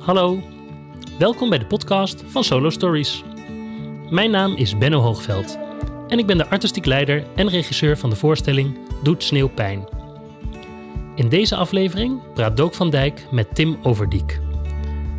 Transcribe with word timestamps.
Hallo, 0.00 0.42
welkom 1.18 1.48
bij 1.48 1.58
de 1.58 1.66
podcast 1.66 2.22
van 2.26 2.44
Solo 2.44 2.70
Stories. 2.70 3.24
Mijn 4.10 4.30
naam 4.30 4.56
is 4.56 4.78
Benno 4.78 5.00
Hoogveld 5.00 5.58
en 6.08 6.18
ik 6.18 6.26
ben 6.26 6.38
de 6.38 6.48
artistiek 6.48 6.84
leider 6.84 7.24
en 7.36 7.48
regisseur 7.48 7.98
van 7.98 8.10
de 8.10 8.16
voorstelling 8.16 8.78
Doet 9.02 9.22
Sneeuw 9.22 9.48
Pijn. 9.48 9.88
In 11.14 11.28
deze 11.28 11.56
aflevering 11.56 12.20
praat 12.34 12.56
Dook 12.56 12.74
van 12.74 12.90
Dijk 12.90 13.26
met 13.30 13.54
Tim 13.54 13.78
Overdiek. 13.82 14.40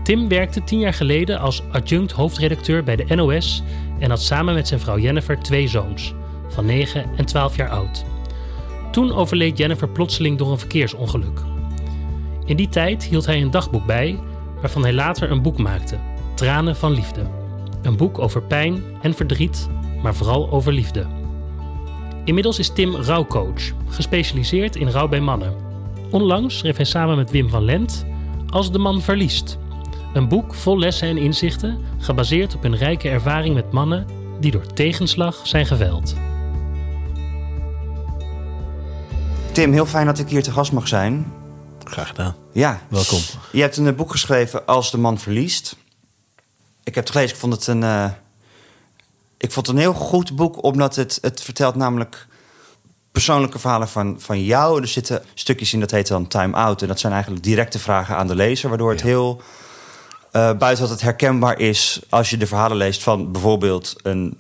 Tim 0.03 0.27
werkte 0.27 0.63
tien 0.63 0.79
jaar 0.79 0.93
geleden 0.93 1.39
als 1.39 1.63
adjunct 1.71 2.11
hoofdredacteur 2.11 2.83
bij 2.83 2.95
de 2.95 3.15
NOS 3.15 3.63
en 3.99 4.09
had 4.09 4.21
samen 4.21 4.53
met 4.53 4.67
zijn 4.67 4.79
vrouw 4.79 4.99
Jennifer 4.99 5.39
twee 5.39 5.67
zoons, 5.67 6.13
van 6.47 6.65
9 6.65 7.05
en 7.15 7.25
12 7.25 7.55
jaar 7.55 7.69
oud. 7.69 8.05
Toen 8.91 9.13
overleed 9.13 9.57
Jennifer 9.57 9.89
plotseling 9.89 10.37
door 10.37 10.51
een 10.51 10.59
verkeersongeluk. 10.59 11.39
In 12.45 12.55
die 12.55 12.69
tijd 12.69 13.03
hield 13.03 13.25
hij 13.25 13.41
een 13.41 13.51
dagboek 13.51 13.85
bij, 13.85 14.19
waarvan 14.61 14.81
hij 14.81 14.93
later 14.93 15.31
een 15.31 15.41
boek 15.41 15.57
maakte: 15.57 15.97
Tranen 16.35 16.75
van 16.75 16.91
Liefde. 16.91 17.21
Een 17.81 17.97
boek 17.97 18.19
over 18.19 18.41
pijn 18.41 18.83
en 19.01 19.13
verdriet, 19.13 19.69
maar 20.01 20.15
vooral 20.15 20.51
over 20.51 20.73
liefde. 20.73 21.05
Inmiddels 22.25 22.59
is 22.59 22.73
Tim 22.73 22.95
rouwcoach, 22.95 23.61
gespecialiseerd 23.87 24.75
in 24.75 24.89
rouw 24.89 25.07
bij 25.07 25.19
mannen. 25.19 25.53
Onlangs 26.09 26.57
schreef 26.57 26.75
hij 26.75 26.85
samen 26.85 27.15
met 27.15 27.31
Wim 27.31 27.49
van 27.49 27.63
Lent 27.63 28.05
Als 28.49 28.71
de 28.71 28.77
man 28.77 29.01
verliest. 29.01 29.57
Een 30.13 30.27
boek 30.27 30.55
vol 30.55 30.79
lessen 30.79 31.07
en 31.07 31.17
inzichten, 31.17 31.79
gebaseerd 31.97 32.55
op 32.55 32.63
een 32.63 32.75
rijke 32.75 33.09
ervaring 33.09 33.55
met 33.55 33.71
mannen 33.71 34.05
die 34.39 34.51
door 34.51 34.65
tegenslag 34.65 35.47
zijn 35.47 35.65
geveld. 35.65 36.15
Tim, 39.51 39.71
heel 39.71 39.85
fijn 39.85 40.05
dat 40.05 40.19
ik 40.19 40.29
hier 40.29 40.43
te 40.43 40.51
gast 40.51 40.71
mag 40.71 40.87
zijn. 40.87 41.25
Graag 41.91 42.07
gedaan. 42.07 42.35
Ja. 42.51 42.81
Welkom. 42.89 43.19
Je 43.51 43.61
hebt 43.61 43.77
een 43.77 43.87
eh, 43.87 43.93
boek 43.95 44.11
geschreven 44.11 44.65
Als 44.65 44.91
de 44.91 44.97
man 44.97 45.19
verliest. 45.19 45.75
Ik 46.83 46.95
heb 46.95 47.03
het 47.03 47.09
gelezen, 47.13 47.33
ik 47.35 47.39
vond 47.41 47.53
het 47.53 47.67
een... 47.67 47.83
eh, 47.83 48.05
ik 49.37 49.51
vond 49.51 49.67
het 49.67 49.75
een 49.75 49.81
heel 49.81 49.93
goed 49.93 50.35
boek, 50.35 50.63
omdat 50.63 50.95
het, 50.95 51.17
het 51.21 51.41
vertelt 51.41 51.75
namelijk 51.75 52.27
persoonlijke 53.11 53.59
verhalen 53.59 53.89
van, 53.89 54.15
van 54.19 54.43
jou. 54.43 54.81
Er 54.81 54.87
zitten 54.87 55.23
stukjes 55.33 55.73
in, 55.73 55.79
dat 55.79 55.91
heet 55.91 56.07
dan 56.07 56.27
Time 56.27 56.55
Out. 56.55 56.81
En 56.81 56.87
dat 56.87 56.99
zijn 56.99 57.13
eigenlijk 57.13 57.43
directe 57.43 57.79
vragen 57.79 58.17
aan 58.17 58.27
de 58.27 58.35
lezer, 58.35 58.69
waardoor 58.69 58.91
het 58.91 58.99
Ja. 58.99 59.05
heel... 59.05 59.41
eh, 60.31 60.57
buiten 60.57 60.83
dat 60.83 60.89
het 60.89 61.01
herkenbaar 61.01 61.59
is 61.59 62.01
als 62.09 62.29
je 62.29 62.37
de 62.37 62.47
verhalen 62.47 62.77
leest 62.77 63.03
van 63.03 63.31
bijvoorbeeld 63.31 63.95
een 64.03 64.39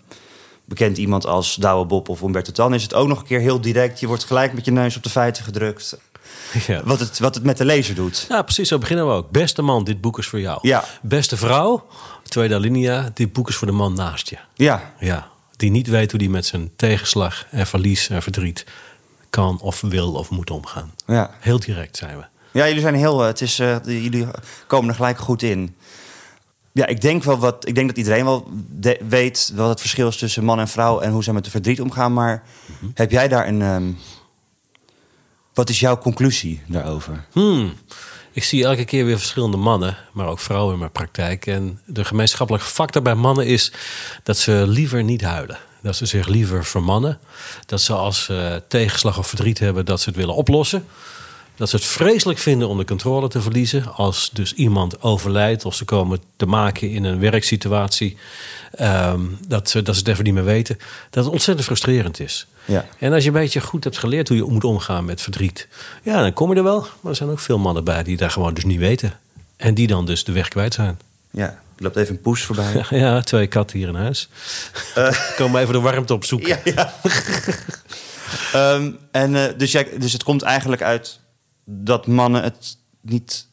bekend 0.65 0.97
iemand 0.97 1.25
als 1.25 1.55
Douwe 1.55 1.85
Bob 1.85 2.09
of 2.09 2.21
Umberto 2.21 2.51
Tan, 2.51 2.73
is 2.73 2.83
het 2.83 2.93
ook 2.93 3.07
nog 3.07 3.19
een 3.19 3.25
keer 3.25 3.39
heel 3.39 3.61
direct. 3.61 3.99
Je 3.99 4.07
wordt 4.07 4.23
gelijk 4.23 4.53
met 4.53 4.65
je 4.65 4.71
neus 4.71 4.95
op 4.95 5.03
de 5.03 5.09
feiten 5.09 5.43
gedrukt. 5.43 5.97
Ja. 6.67 6.81
Wat 6.83 6.99
het, 6.99 7.19
wat 7.19 7.35
het 7.35 7.43
met 7.43 7.57
de 7.57 7.65
lezer 7.65 7.95
doet. 7.95 8.25
ja, 8.29 8.41
precies. 8.41 8.67
Zo 8.67 8.77
beginnen 8.77 9.07
we 9.07 9.13
ook. 9.13 9.29
Beste 9.31 9.61
man, 9.61 9.83
dit 9.83 10.01
boek 10.01 10.17
is 10.17 10.27
voor 10.27 10.39
jou. 10.39 10.59
Ja. 10.61 10.83
Beste 11.01 11.37
vrouw, 11.37 11.87
tweede 12.23 12.55
alinea, 12.55 13.11
dit 13.13 13.33
boek 13.33 13.49
is 13.49 13.55
voor 13.55 13.67
de 13.67 13.73
man 13.73 13.93
naast 13.93 14.29
je. 14.29 14.37
Ja, 14.55 14.93
Ja. 14.99 15.29
Die 15.55 15.71
niet 15.71 15.87
weet 15.87 16.11
hoe 16.11 16.19
die 16.19 16.29
met 16.29 16.45
zijn 16.45 16.71
tegenslag 16.75 17.45
en 17.51 17.67
verlies 17.67 18.09
en 18.09 18.21
verdriet 18.21 18.65
kan 19.29 19.59
of 19.61 19.81
wil 19.81 20.13
of 20.13 20.29
moet 20.29 20.49
omgaan. 20.51 20.91
ja. 21.07 21.31
Heel 21.39 21.59
direct 21.59 21.97
zijn 21.97 22.17
we. 22.17 22.23
Ja, 22.59 22.67
jullie 22.67 22.81
zijn 22.81 22.95
heel. 22.95 23.21
eh, 23.21 23.27
Het 23.27 23.41
is, 23.41 23.59
eh, 23.59 23.75
jullie 23.85 24.27
komen 24.67 24.89
er 24.89 24.95
gelijk 24.95 25.17
goed 25.17 25.41
in. 25.43 25.75
Ja, 26.71 26.85
ik 26.85 27.01
denk 27.01 27.23
wel 27.23 27.37
wat. 27.37 27.67
Ik 27.67 27.75
denk 27.75 27.87
dat 27.87 27.97
iedereen 27.97 28.25
wel 28.25 28.47
de- 28.69 28.99
weet 29.09 29.51
wat 29.55 29.69
het 29.69 29.79
verschil 29.79 30.07
is 30.07 30.17
tussen 30.17 30.43
man 30.43 30.59
en 30.59 30.67
vrouw 30.67 30.99
en 30.99 31.11
hoe 31.11 31.23
ze 31.23 31.33
met 31.33 31.43
de 31.43 31.49
verdriet 31.49 31.81
omgaan. 31.81 32.13
Maar 32.13 32.43
heb 32.93 33.11
jij 33.11 33.27
daar 33.27 33.47
een. 33.47 33.61
ehm, 33.61 33.91
wat 35.53 35.69
is 35.69 35.79
jouw 35.79 35.97
conclusie 35.97 36.61
daarover? 36.67 37.25
Hmm. 37.31 37.73
Ik 38.33 38.43
zie 38.43 38.63
elke 38.63 38.85
keer 38.85 39.05
weer 39.05 39.17
verschillende 39.17 39.57
mannen, 39.57 39.97
maar 40.13 40.27
ook 40.27 40.39
vrouwen 40.39 40.73
in 40.73 40.79
mijn 40.79 40.91
praktijk. 40.91 41.47
En 41.47 41.81
de 41.85 42.05
gemeenschappelijke 42.05 42.67
factor 42.67 43.01
bij 43.01 43.15
mannen 43.15 43.45
is 43.45 43.71
dat 44.23 44.37
ze 44.37 44.63
liever 44.67 45.03
niet 45.03 45.21
huilen. 45.21 45.57
Dat 45.81 45.95
ze 45.95 46.05
zich 46.05 46.27
liever 46.27 46.65
vermannen. 46.65 47.19
Dat 47.65 47.81
ze 47.81 47.93
als 47.93 48.23
ze 48.23 48.63
tegenslag 48.67 49.17
of 49.17 49.27
verdriet 49.27 49.59
hebben, 49.59 49.85
dat 49.85 50.01
ze 50.01 50.09
het 50.09 50.17
willen 50.17 50.35
oplossen. 50.35 50.85
Dat 51.55 51.69
ze 51.69 51.75
het 51.75 51.85
vreselijk 51.85 52.39
vinden 52.39 52.67
om 52.67 52.77
de 52.77 52.85
controle 52.85 53.27
te 53.27 53.41
verliezen. 53.41 53.93
Als 53.93 54.29
dus 54.33 54.53
iemand 54.53 55.01
overlijdt 55.01 55.65
of 55.65 55.75
ze 55.75 55.85
komen 55.85 56.19
te 56.35 56.45
maken 56.45 56.89
in 56.89 57.03
een 57.03 57.19
werksituatie. 57.19 58.17
ehm, 58.71 59.21
dat, 59.47 59.69
ze, 59.69 59.81
dat 59.81 59.95
ze 59.95 60.01
het 60.01 60.09
even 60.09 60.23
niet 60.23 60.33
meer 60.33 60.43
weten. 60.43 60.77
Dat 61.09 61.23
het 61.23 61.33
ontzettend 61.33 61.65
frustrerend 61.65 62.19
is. 62.19 62.47
Ja. 62.65 62.85
En 62.99 63.13
als 63.13 63.23
je 63.23 63.29
een 63.29 63.35
beetje 63.35 63.61
goed 63.61 63.83
hebt 63.83 63.97
geleerd 63.97 64.27
hoe 64.27 64.37
je 64.37 64.43
moet 64.43 64.63
omgaan 64.63 65.05
met 65.05 65.21
verdriet, 65.21 65.67
ja, 66.03 66.21
dan 66.21 66.33
kom 66.33 66.49
je 66.49 66.55
er 66.55 66.63
wel. 66.63 66.79
Maar 66.79 67.11
er 67.11 67.17
zijn 67.17 67.29
ook 67.29 67.39
veel 67.39 67.59
mannen 67.59 67.83
bij 67.83 68.03
die 68.03 68.17
daar 68.17 68.31
gewoon 68.31 68.53
dus 68.53 68.65
niet 68.65 68.79
weten. 68.79 69.19
En 69.57 69.73
die 69.73 69.87
dan 69.87 70.05
dus 70.05 70.23
de 70.23 70.31
weg 70.31 70.47
kwijt 70.47 70.73
zijn. 70.73 70.99
Ja, 71.31 71.45
er 71.47 71.83
loopt 71.83 71.95
even 71.95 72.15
een 72.15 72.21
poes 72.21 72.43
voorbij. 72.43 72.85
Ja, 72.99 73.21
twee 73.21 73.47
katten 73.47 73.77
hier 73.77 73.87
in 73.87 73.95
huis. 73.95 74.29
Komen 75.37 75.61
even 75.61 75.73
de 75.73 75.79
warmte 75.79 76.13
opzoeken. 76.13 76.47
Ja, 76.47 76.59
ja. 76.63 76.93
Ehm, 78.53 78.91
en, 79.11 79.35
eh, 79.35 79.57
dus, 79.57 79.71
jij, 79.71 79.87
dus 79.97 80.13
het 80.13 80.23
komt 80.23 80.41
eigenlijk 80.41 80.81
uit 80.81 81.19
dat 81.65 82.07
mannen 82.07 82.43
het 82.43 82.77
niet 83.01 83.47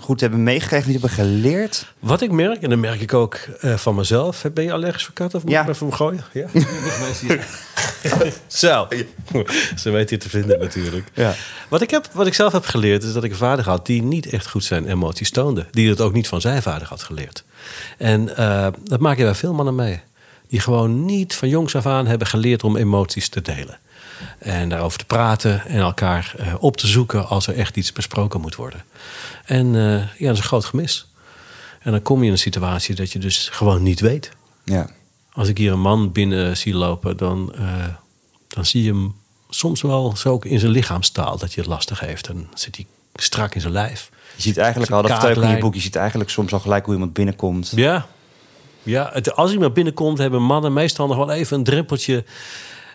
goed 0.00 0.20
hebben 0.20 0.42
meegekregen, 0.42 0.90
niet 0.90 1.00
hebben 1.00 1.24
geleerd. 1.24 1.86
Wat 1.98 2.20
ik 2.20 2.30
merk, 2.30 2.62
en 2.62 2.70
dan 2.70 2.80
merk 2.80 3.00
ik 3.00 3.14
ook 3.14 3.34
eh, 3.60 3.74
van 3.74 3.94
mezelf. 3.94 4.44
Ben 4.54 4.64
je 4.64 4.72
allergisch 4.72 5.04
voor 5.04 5.14
katten? 5.14 5.38
Of 5.38 5.44
moet 5.44 5.52
Ja. 5.52 5.60
ik 5.60 5.66
hem 5.66 5.74
even 5.74 5.94
gooien? 5.94 6.24
Ja. 6.32 6.46
Zo. 8.46 8.88
Ze 9.76 9.90
weten 9.90 10.16
je 10.16 10.22
te 10.22 10.28
vinden 10.28 10.58
natuurlijk. 10.58 11.08
Ja. 11.14 11.34
Wat, 11.68 11.80
ik 11.82 11.90
heb, 11.90 12.08
wat 12.12 12.26
ik 12.26 12.34
zelf 12.34 12.52
heb 12.52 12.64
geleerd 12.64 13.02
is 13.02 13.12
dat 13.12 13.24
ik 13.24 13.30
een 13.30 13.36
vader 13.36 13.64
had 13.64 13.86
die 13.86 14.02
niet 14.02 14.26
echt 14.26 14.48
goed 14.48 14.64
zijn 14.64 14.86
emoties 14.86 15.30
toonde. 15.30 15.66
Die 15.70 15.88
het 15.88 16.00
ook 16.00 16.12
niet 16.12 16.28
van 16.28 16.40
zijn 16.40 16.62
vader 16.62 16.88
had 16.88 17.02
geleerd. 17.02 17.44
En 17.98 18.36
eh, 18.36 18.66
dat 18.84 19.00
maak 19.00 19.16
je 19.18 19.24
bij 19.24 19.34
veel 19.34 19.52
mannen 19.54 19.74
mee. 19.74 20.00
Die 20.48 20.60
gewoon 20.60 21.04
niet 21.04 21.34
van 21.34 21.48
jongs 21.48 21.76
af 21.76 21.86
aan 21.86 22.06
hebben 22.06 22.26
geleerd 22.26 22.64
om 22.64 22.76
emoties 22.76 23.28
te 23.28 23.42
delen. 23.42 23.78
En 24.40 24.68
daarover 24.68 24.98
te 24.98 25.04
praten 25.04 25.66
en 25.66 25.78
elkaar 25.78 26.34
eh, 26.36 26.54
op 26.58 26.76
te 26.76 26.86
zoeken 26.86 27.28
als 27.28 27.46
er 27.46 27.56
echt 27.56 27.76
iets 27.76 27.92
besproken 27.92 28.40
moet 28.40 28.54
worden. 28.54 28.84
En 29.44 29.66
eh, 29.66 29.98
ja, 30.18 30.26
dat 30.26 30.32
is 30.32 30.38
een 30.38 30.42
groot 30.42 30.64
gemis. 30.64 31.06
En 31.80 31.90
dan 31.90 32.02
kom 32.02 32.20
je 32.20 32.26
in 32.26 32.32
een 32.32 32.38
situatie 32.38 32.94
dat 32.94 33.12
je 33.12 33.18
dus 33.18 33.48
gewoon 33.48 33.82
niet 33.82 34.00
weet. 34.00 34.30
Ja. 34.64 34.90
Als 35.32 35.48
ik 35.48 35.58
hier 35.58 35.72
een 35.72 35.80
man 35.80 36.12
binnen 36.12 36.56
zie 36.56 36.74
lopen, 36.74 37.16
dan, 37.16 37.54
eh, 37.54 37.84
dan 38.48 38.66
zie 38.66 38.82
je 38.82 38.90
hem 38.90 39.14
soms 39.50 39.82
wel 39.82 40.16
zo 40.16 40.28
ook 40.28 40.44
in 40.44 40.58
zijn 40.58 40.72
lichaamstaal 40.72 41.30
dat 41.30 41.54
hij 41.54 41.54
het 41.56 41.66
lastig 41.66 42.00
heeft. 42.00 42.28
En 42.28 42.48
zit 42.54 42.76
hij 42.76 42.86
strak 43.14 43.54
in 43.54 43.60
zijn 43.60 43.72
lijf. 43.72 44.10
Je 44.36 44.42
ziet 44.42 44.56
eigenlijk 44.56 44.92
al, 44.92 45.02
dat 45.02 45.20
vertel 45.20 45.42
in 45.42 45.48
je 45.48 45.58
boek, 45.58 45.74
je 45.74 45.80
ziet 45.80 45.96
eigenlijk 45.96 46.30
soms 46.30 46.52
al 46.52 46.60
gelijk 46.60 46.84
hoe 46.84 46.94
iemand 46.94 47.12
binnenkomt. 47.12 47.72
Ja, 47.74 48.06
ja 48.82 49.10
het, 49.12 49.36
als 49.36 49.52
iemand 49.52 49.74
binnenkomt, 49.74 50.18
hebben 50.18 50.42
mannen 50.42 50.72
meestal 50.72 51.06
nog 51.06 51.16
wel 51.16 51.30
even 51.30 51.56
een 51.56 51.64
drempeltje 51.64 52.24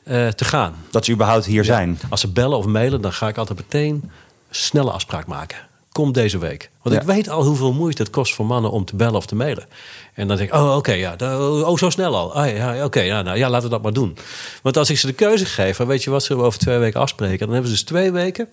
eh, 0.05 0.27
te 0.27 0.45
gaan. 0.45 0.75
Dat 0.91 1.05
ze 1.05 1.11
überhaupt 1.11 1.45
hier 1.45 1.63
zijn. 1.63 1.99
Als 2.09 2.21
ze 2.21 2.27
bellen 2.31 2.57
of 2.57 2.65
mailen, 2.65 3.01
dan 3.01 3.13
ga 3.13 3.27
ik 3.27 3.37
altijd 3.37 3.57
meteen 3.57 3.93
een 3.93 4.11
snelle 4.49 4.91
afspraak 4.91 5.25
maken. 5.27 5.57
Kom 5.91 6.11
deze 6.11 6.37
week. 6.37 6.69
Want 6.81 6.95
Ja. 6.95 7.01
ik 7.01 7.07
weet 7.07 7.29
al 7.29 7.43
hoeveel 7.43 7.73
moeite 7.73 8.01
het 8.01 8.11
kost 8.11 8.33
voor 8.33 8.45
mannen 8.45 8.71
om 8.71 8.85
te 8.85 8.95
bellen 8.95 9.15
of 9.15 9.25
te 9.25 9.35
mailen. 9.35 9.65
En 10.13 10.27
dan 10.27 10.37
denk 10.37 10.49
ik, 10.49 10.55
oh 10.55 10.75
oké, 10.75 10.91
ja, 10.91 11.15
da- 11.15 11.39
oh 11.47 11.77
zo 11.77 11.89
snel 11.89 12.15
al. 12.15 12.35
Ah, 12.35 12.55
ja, 12.57 12.83
oké, 12.85 12.99
ja, 13.01 13.21
nou, 13.21 13.37
ja, 13.37 13.49
laten 13.49 13.63
we 13.65 13.73
dat 13.73 13.81
maar 13.83 13.93
doen. 13.93 14.17
Want 14.61 14.77
als 14.77 14.89
ik 14.89 14.97
ze 14.97 15.07
de 15.07 15.13
keuze 15.13 15.45
geef, 15.45 15.77
weet 15.77 16.03
je 16.03 16.09
wat, 16.09 16.27
we 16.27 16.35
over 16.35 16.59
twee 16.59 16.77
weken 16.77 16.99
afspreken? 16.99 17.39
Dan 17.39 17.49
hebben 17.49 17.67
ze 17.67 17.75
dus 17.75 17.85
twee 17.85 18.11
weken 18.11 18.47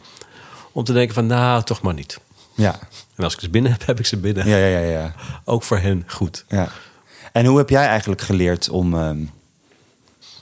om 0.73 0.85
te 0.85 0.93
denken 0.93 1.15
van, 1.15 1.27
nou, 1.27 1.63
toch 1.63 1.83
maar 1.83 1.95
niet. 1.95 2.21
Ja. 2.55 2.79
En 3.17 3.25
als 3.25 3.35
ik 3.35 3.41
ze 3.41 3.51
binnen 3.51 3.73
heb, 3.73 3.87
heb 3.87 3.99
ik 3.99 4.07
ze 4.07 4.17
binnen. 4.17 4.47
Ja, 4.49 4.57
ja, 4.57 4.79
ja, 4.79 4.89
ja. 4.91 5.15
Ook 5.45 5.63
voor 5.63 5.79
hen 5.79 6.05
goed. 6.07 6.45
ja. 6.49 6.69
En 7.33 7.45
hoe 7.47 7.59
heb 7.59 7.69
jij 7.69 7.87
eigenlijk 7.87 8.21
geleerd 8.21 8.69
om... 8.69 8.95
ehm, 8.95 9.19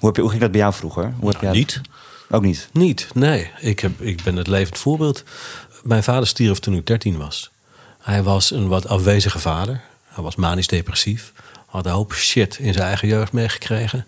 hoe, 0.01 0.09
heb 0.09 0.17
je, 0.17 0.21
hoe 0.21 0.31
ging 0.31 0.43
dat 0.43 0.51
bij 0.51 0.61
jou 0.61 0.73
vroeger? 0.73 1.15
Hoe 1.19 1.31
heb 1.31 1.41
Nou, 1.41 1.55
jij 1.55 1.65
niet. 1.65 1.81
Ook 2.31 2.43
niet? 2.43 2.69
Niet, 2.73 3.09
nee. 3.15 3.51
Ik, 3.61 3.81
heb, 3.81 4.01
ik 4.01 4.23
ben 4.23 4.37
het 4.37 4.47
levend 4.47 4.79
voorbeeld. 4.79 5.23
Mijn 5.83 6.03
vader 6.03 6.27
stierf 6.27 6.59
toen 6.59 6.75
ik 6.75 6.87
13 6.87 7.19
was. 7.19 7.51
Hij 7.99 8.23
was 8.23 8.51
een 8.51 8.69
wat 8.69 8.89
afwezige 8.89 9.39
vader. 9.39 9.81
Hij 10.05 10.25
was 10.25 10.37
manisch 10.37 10.67
depressief. 10.67 11.33
Had 11.67 11.87
een 11.87 11.93
hoop 11.93 12.15
shit 12.15 12.59
in 12.59 12.73
zijn 12.73 12.87
eigen 12.87 13.09
jeugd 13.09 13.33
meegekregen. 13.33 14.07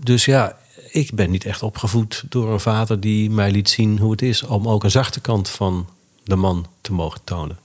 Dus 0.00 0.24
ja, 0.24 0.56
ik 0.90 1.14
ben 1.14 1.30
niet 1.30 1.44
echt 1.44 1.62
opgevoed 1.62 2.24
door 2.28 2.52
een 2.52 2.60
vader 2.60 3.00
die 3.00 3.30
mij 3.30 3.50
liet 3.50 3.68
zien 3.68 3.98
hoe 3.98 4.10
het 4.10 4.22
is 4.22 4.42
om 4.42 4.68
ook 4.68 4.84
een 4.84 4.90
zachte 4.90 5.20
kant 5.20 5.48
van 5.48 5.88
de 6.28 6.36
man 6.36 6.66
te 6.80 6.92
mogen 6.92 7.20
tonen. 7.24 7.58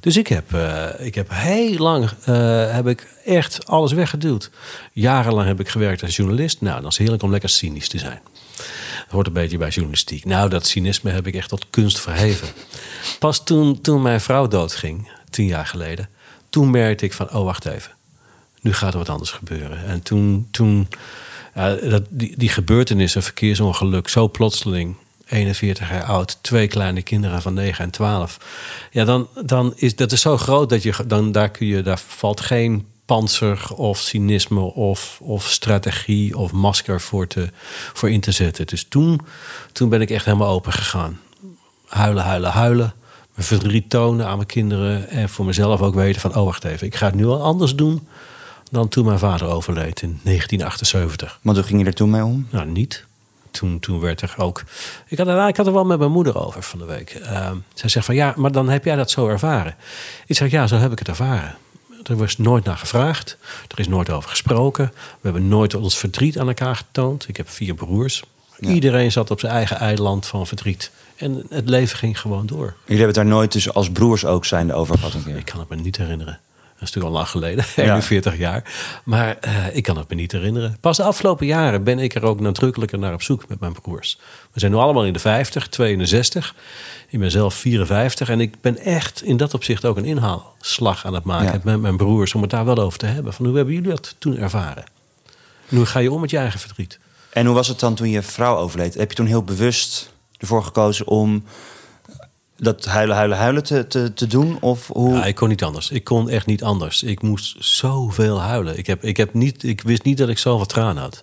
Dus 0.00 0.16
ik 0.16 0.26
heb, 0.26 0.54
eh, 0.54 1.06
ik 1.06 1.14
heb 1.14 1.28
heel 1.30 1.76
lang 1.76 2.10
eh, 2.24 2.74
heb 2.74 2.86
ik 2.86 3.08
echt 3.24 3.66
alles 3.66 3.92
weggeduwd. 3.92 4.50
Jarenlang 4.92 5.46
heb 5.46 5.60
ik 5.60 5.68
gewerkt 5.68 6.02
als 6.02 6.16
journalist. 6.16 6.60
Nou, 6.60 6.80
dan 6.80 6.90
is 6.90 6.98
heerlijk 6.98 7.22
om 7.22 7.30
lekker 7.30 7.48
cynisch 7.48 7.88
te 7.88 7.98
zijn. 7.98 8.20
Dat 8.56 9.10
hoort 9.10 9.26
een 9.26 9.32
beetje 9.32 9.58
bij 9.58 9.68
journalistiek. 9.68 10.24
Nou, 10.24 10.48
dat 10.48 10.66
cynisme 10.66 11.10
heb 11.10 11.26
ik 11.26 11.34
echt 11.34 11.48
tot 11.48 11.66
kunst 11.70 12.00
verheven. 12.00 12.48
Pas 13.18 13.44
toen, 13.44 13.80
toen 13.80 14.02
mijn 14.02 14.20
vrouw 14.20 14.48
doodging, 14.48 15.10
tien 15.30 15.46
jaar 15.46 15.66
geleden, 15.66 16.08
toen 16.50 16.70
merkte 16.70 17.04
ik 17.04 17.12
van, 17.12 17.30
oh 17.34 17.44
wacht 17.44 17.64
even, 17.64 17.92
nu 18.60 18.72
gaat 18.72 18.92
er 18.92 18.98
wat 18.98 19.08
anders 19.08 19.30
gebeuren. 19.30 19.84
En 19.84 20.02
toen, 20.02 20.48
toen 20.50 20.88
ja, 21.54 21.74
dat, 21.74 22.02
die, 22.08 22.34
die 22.36 22.48
gebeurtenis, 22.48 23.14
een 23.14 23.22
verkeersongeluk, 23.22 24.08
zo 24.08 24.28
plotseling 24.28 24.96
41 25.32 25.90
jaar 25.90 26.04
oud, 26.04 26.38
twee 26.40 26.68
kleine 26.68 27.02
kinderen 27.02 27.42
van 27.42 27.54
9 27.54 27.84
en 27.84 27.90
12. 27.90 28.38
Ja, 28.90 29.04
dan, 29.04 29.28
dan 29.44 29.72
is 29.76 29.96
dat 29.96 30.12
is 30.12 30.20
zo 30.20 30.36
groot 30.36 30.68
dat 30.68 30.82
je 30.82 30.94
dan 31.06 31.32
daar 31.32 31.50
kun 31.50 31.66
je, 31.66 31.82
daar 31.82 32.00
valt 32.06 32.40
geen 32.40 32.86
panzer 33.04 33.74
of 33.76 33.98
cynisme 33.98 34.60
of, 34.60 35.18
of 35.22 35.48
strategie 35.48 36.36
of 36.38 36.52
masker 36.52 37.00
voor, 37.00 37.26
te, 37.26 37.50
voor 37.92 38.10
in 38.10 38.20
te 38.20 38.32
zetten. 38.32 38.66
Dus 38.66 38.86
toen, 38.88 39.20
toen 39.72 39.88
ben 39.88 40.00
ik 40.00 40.10
echt 40.10 40.24
helemaal 40.24 40.48
open 40.48 40.72
gegaan. 40.72 41.20
Huilen, 41.86 42.22
huilen, 42.22 42.50
huilen. 42.50 42.94
Mijn 43.34 43.46
verdriet 43.46 43.90
tonen 43.90 44.26
aan 44.26 44.36
mijn 44.36 44.48
kinderen. 44.48 45.08
En 45.08 45.28
voor 45.28 45.44
mezelf 45.44 45.80
ook 45.80 45.94
weten 45.94 46.20
van, 46.20 46.36
oh 46.36 46.44
wacht 46.44 46.64
even, 46.64 46.86
ik 46.86 46.94
ga 46.94 47.06
het 47.06 47.14
nu 47.14 47.26
al 47.26 47.42
anders 47.42 47.74
doen 47.74 48.06
dan 48.70 48.88
toen 48.88 49.04
mijn 49.04 49.18
vader 49.18 49.48
overleed 49.48 50.02
in 50.02 50.20
1978. 50.22 51.38
Want 51.42 51.56
hoe 51.56 51.66
ging 51.66 51.80
je 51.80 51.86
er 51.86 51.94
toen 51.94 52.10
mee 52.10 52.24
om? 52.24 52.46
Nou, 52.50 52.66
niet. 52.66 53.04
Toen, 53.52 53.80
toen 53.80 54.00
werd 54.00 54.20
er 54.20 54.34
ook. 54.36 54.62
Ik 55.06 55.18
had, 55.18 55.26
er, 55.26 55.48
ik 55.48 55.56
had 55.56 55.66
er 55.66 55.72
wel 55.72 55.84
met 55.84 55.98
mijn 55.98 56.10
moeder 56.10 56.46
over 56.46 56.62
van 56.62 56.78
de 56.78 56.84
week. 56.84 57.20
Uh, 57.22 57.50
zij 57.74 57.88
zegt 57.88 58.06
van 58.06 58.14
ja, 58.14 58.34
maar 58.36 58.52
dan 58.52 58.68
heb 58.68 58.84
jij 58.84 58.96
dat 58.96 59.10
zo 59.10 59.28
ervaren. 59.28 59.74
Ik 60.26 60.36
zeg 60.36 60.50
ja, 60.50 60.66
zo 60.66 60.76
heb 60.76 60.92
ik 60.92 60.98
het 60.98 61.08
ervaren. 61.08 61.56
Er 62.02 62.16
was 62.16 62.38
nooit 62.38 62.64
naar 62.64 62.76
gevraagd. 62.76 63.36
Er 63.68 63.78
is 63.78 63.88
nooit 63.88 64.10
over 64.10 64.30
gesproken. 64.30 64.92
We 64.94 65.18
hebben 65.20 65.48
nooit 65.48 65.74
ons 65.74 65.98
verdriet 65.98 66.38
aan 66.38 66.48
elkaar 66.48 66.76
getoond. 66.76 67.28
Ik 67.28 67.36
heb 67.36 67.48
vier 67.48 67.74
broers. 67.74 68.22
Iedereen 68.58 69.12
zat 69.12 69.30
op 69.30 69.40
zijn 69.40 69.52
eigen 69.52 69.76
eiland 69.76 70.26
van 70.26 70.46
verdriet. 70.46 70.90
En 71.16 71.46
het 71.48 71.68
leven 71.68 71.98
ging 71.98 72.20
gewoon 72.20 72.46
door. 72.46 72.64
Jullie 72.64 72.74
hebben 72.86 73.06
het 73.06 73.14
daar 73.14 73.26
nooit 73.26 73.52
dus 73.52 73.72
als 73.72 73.90
broers 73.90 74.24
ook 74.24 74.44
zijn 74.44 74.72
over 74.72 74.98
gehad? 74.98 75.14
Een 75.14 75.24
keer. 75.24 75.36
Ik 75.36 75.44
kan 75.44 75.58
het 75.60 75.68
me 75.68 75.76
niet 75.76 75.96
herinneren. 75.96 76.40
Dat 76.82 76.90
is 76.90 76.96
natuurlijk 76.96 77.36
al 77.36 77.42
lang 77.42 77.64
geleden, 77.64 77.64
41 77.94 78.36
jaar. 78.36 78.64
Maar 79.04 79.38
uh, 79.44 79.76
ik 79.76 79.82
kan 79.82 79.96
het 79.96 80.08
me 80.08 80.14
niet 80.14 80.32
herinneren. 80.32 80.76
Pas 80.80 80.96
de 80.96 81.02
afgelopen 81.02 81.46
jaren 81.46 81.84
ben 81.84 81.98
ik 81.98 82.14
er 82.14 82.24
ook 82.24 82.40
nadrukkelijker 82.40 82.98
naar 82.98 83.12
op 83.12 83.22
zoek 83.22 83.48
met 83.48 83.60
mijn 83.60 83.72
broers. 83.72 84.18
We 84.52 84.60
zijn 84.60 84.72
nu 84.72 84.78
allemaal 84.78 85.04
in 85.04 85.12
de 85.12 85.18
50, 85.18 85.68
62. 85.68 86.54
Ik 87.08 87.18
ben 87.18 87.30
zelf 87.30 87.54
54 87.54 88.28
en 88.28 88.40
ik 88.40 88.60
ben 88.60 88.78
echt 88.78 89.22
in 89.22 89.36
dat 89.36 89.54
opzicht 89.54 89.84
ook 89.84 89.96
een 89.96 90.04
inhaalslag 90.04 91.06
aan 91.06 91.14
het 91.14 91.24
maken 91.24 91.60
met 91.64 91.80
mijn 91.80 91.96
broers. 91.96 92.34
Om 92.34 92.40
het 92.40 92.50
daar 92.50 92.64
wel 92.64 92.78
over 92.78 92.98
te 92.98 93.06
hebben. 93.06 93.32
Van 93.32 93.46
hoe 93.46 93.56
hebben 93.56 93.74
jullie 93.74 93.90
dat 93.90 94.14
toen 94.18 94.38
ervaren? 94.38 94.84
En 95.68 95.76
hoe 95.76 95.86
ga 95.86 95.98
je 95.98 96.12
om 96.12 96.20
met 96.20 96.30
je 96.30 96.38
eigen 96.38 96.60
verdriet? 96.60 96.98
En 97.30 97.46
hoe 97.46 97.54
was 97.54 97.68
het 97.68 97.80
dan 97.80 97.94
toen 97.94 98.08
je 98.08 98.22
vrouw 98.22 98.56
overleed? 98.56 98.94
Heb 98.94 99.10
je 99.10 99.16
toen 99.16 99.26
heel 99.26 99.42
bewust 99.42 100.12
ervoor 100.38 100.64
gekozen 100.64 101.06
om 101.06 101.44
dat 102.62 102.84
huilen, 102.84 103.16
huilen, 103.16 103.38
huilen 103.38 103.62
te, 103.62 103.86
te, 103.86 104.12
te 104.14 104.26
doen? 104.26 104.58
Of 104.60 104.86
hoe? 104.86 105.14
Ja, 105.14 105.24
ik 105.24 105.34
kon 105.34 105.48
niet 105.48 105.62
anders. 105.62 105.90
Ik 105.90 106.04
kon 106.04 106.30
echt 106.30 106.46
niet 106.46 106.62
anders. 106.62 107.02
Ik 107.02 107.22
moest 107.22 107.56
zoveel 107.58 108.40
huilen. 108.40 108.78
Ik, 108.78 108.86
heb, 108.86 109.04
ik, 109.04 109.16
heb 109.16 109.34
niet, 109.34 109.62
ik 109.62 109.80
wist 109.80 110.02
niet 110.02 110.18
dat 110.18 110.28
ik 110.28 110.38
zoveel 110.38 110.66
tranen 110.66 111.02
had. 111.02 111.22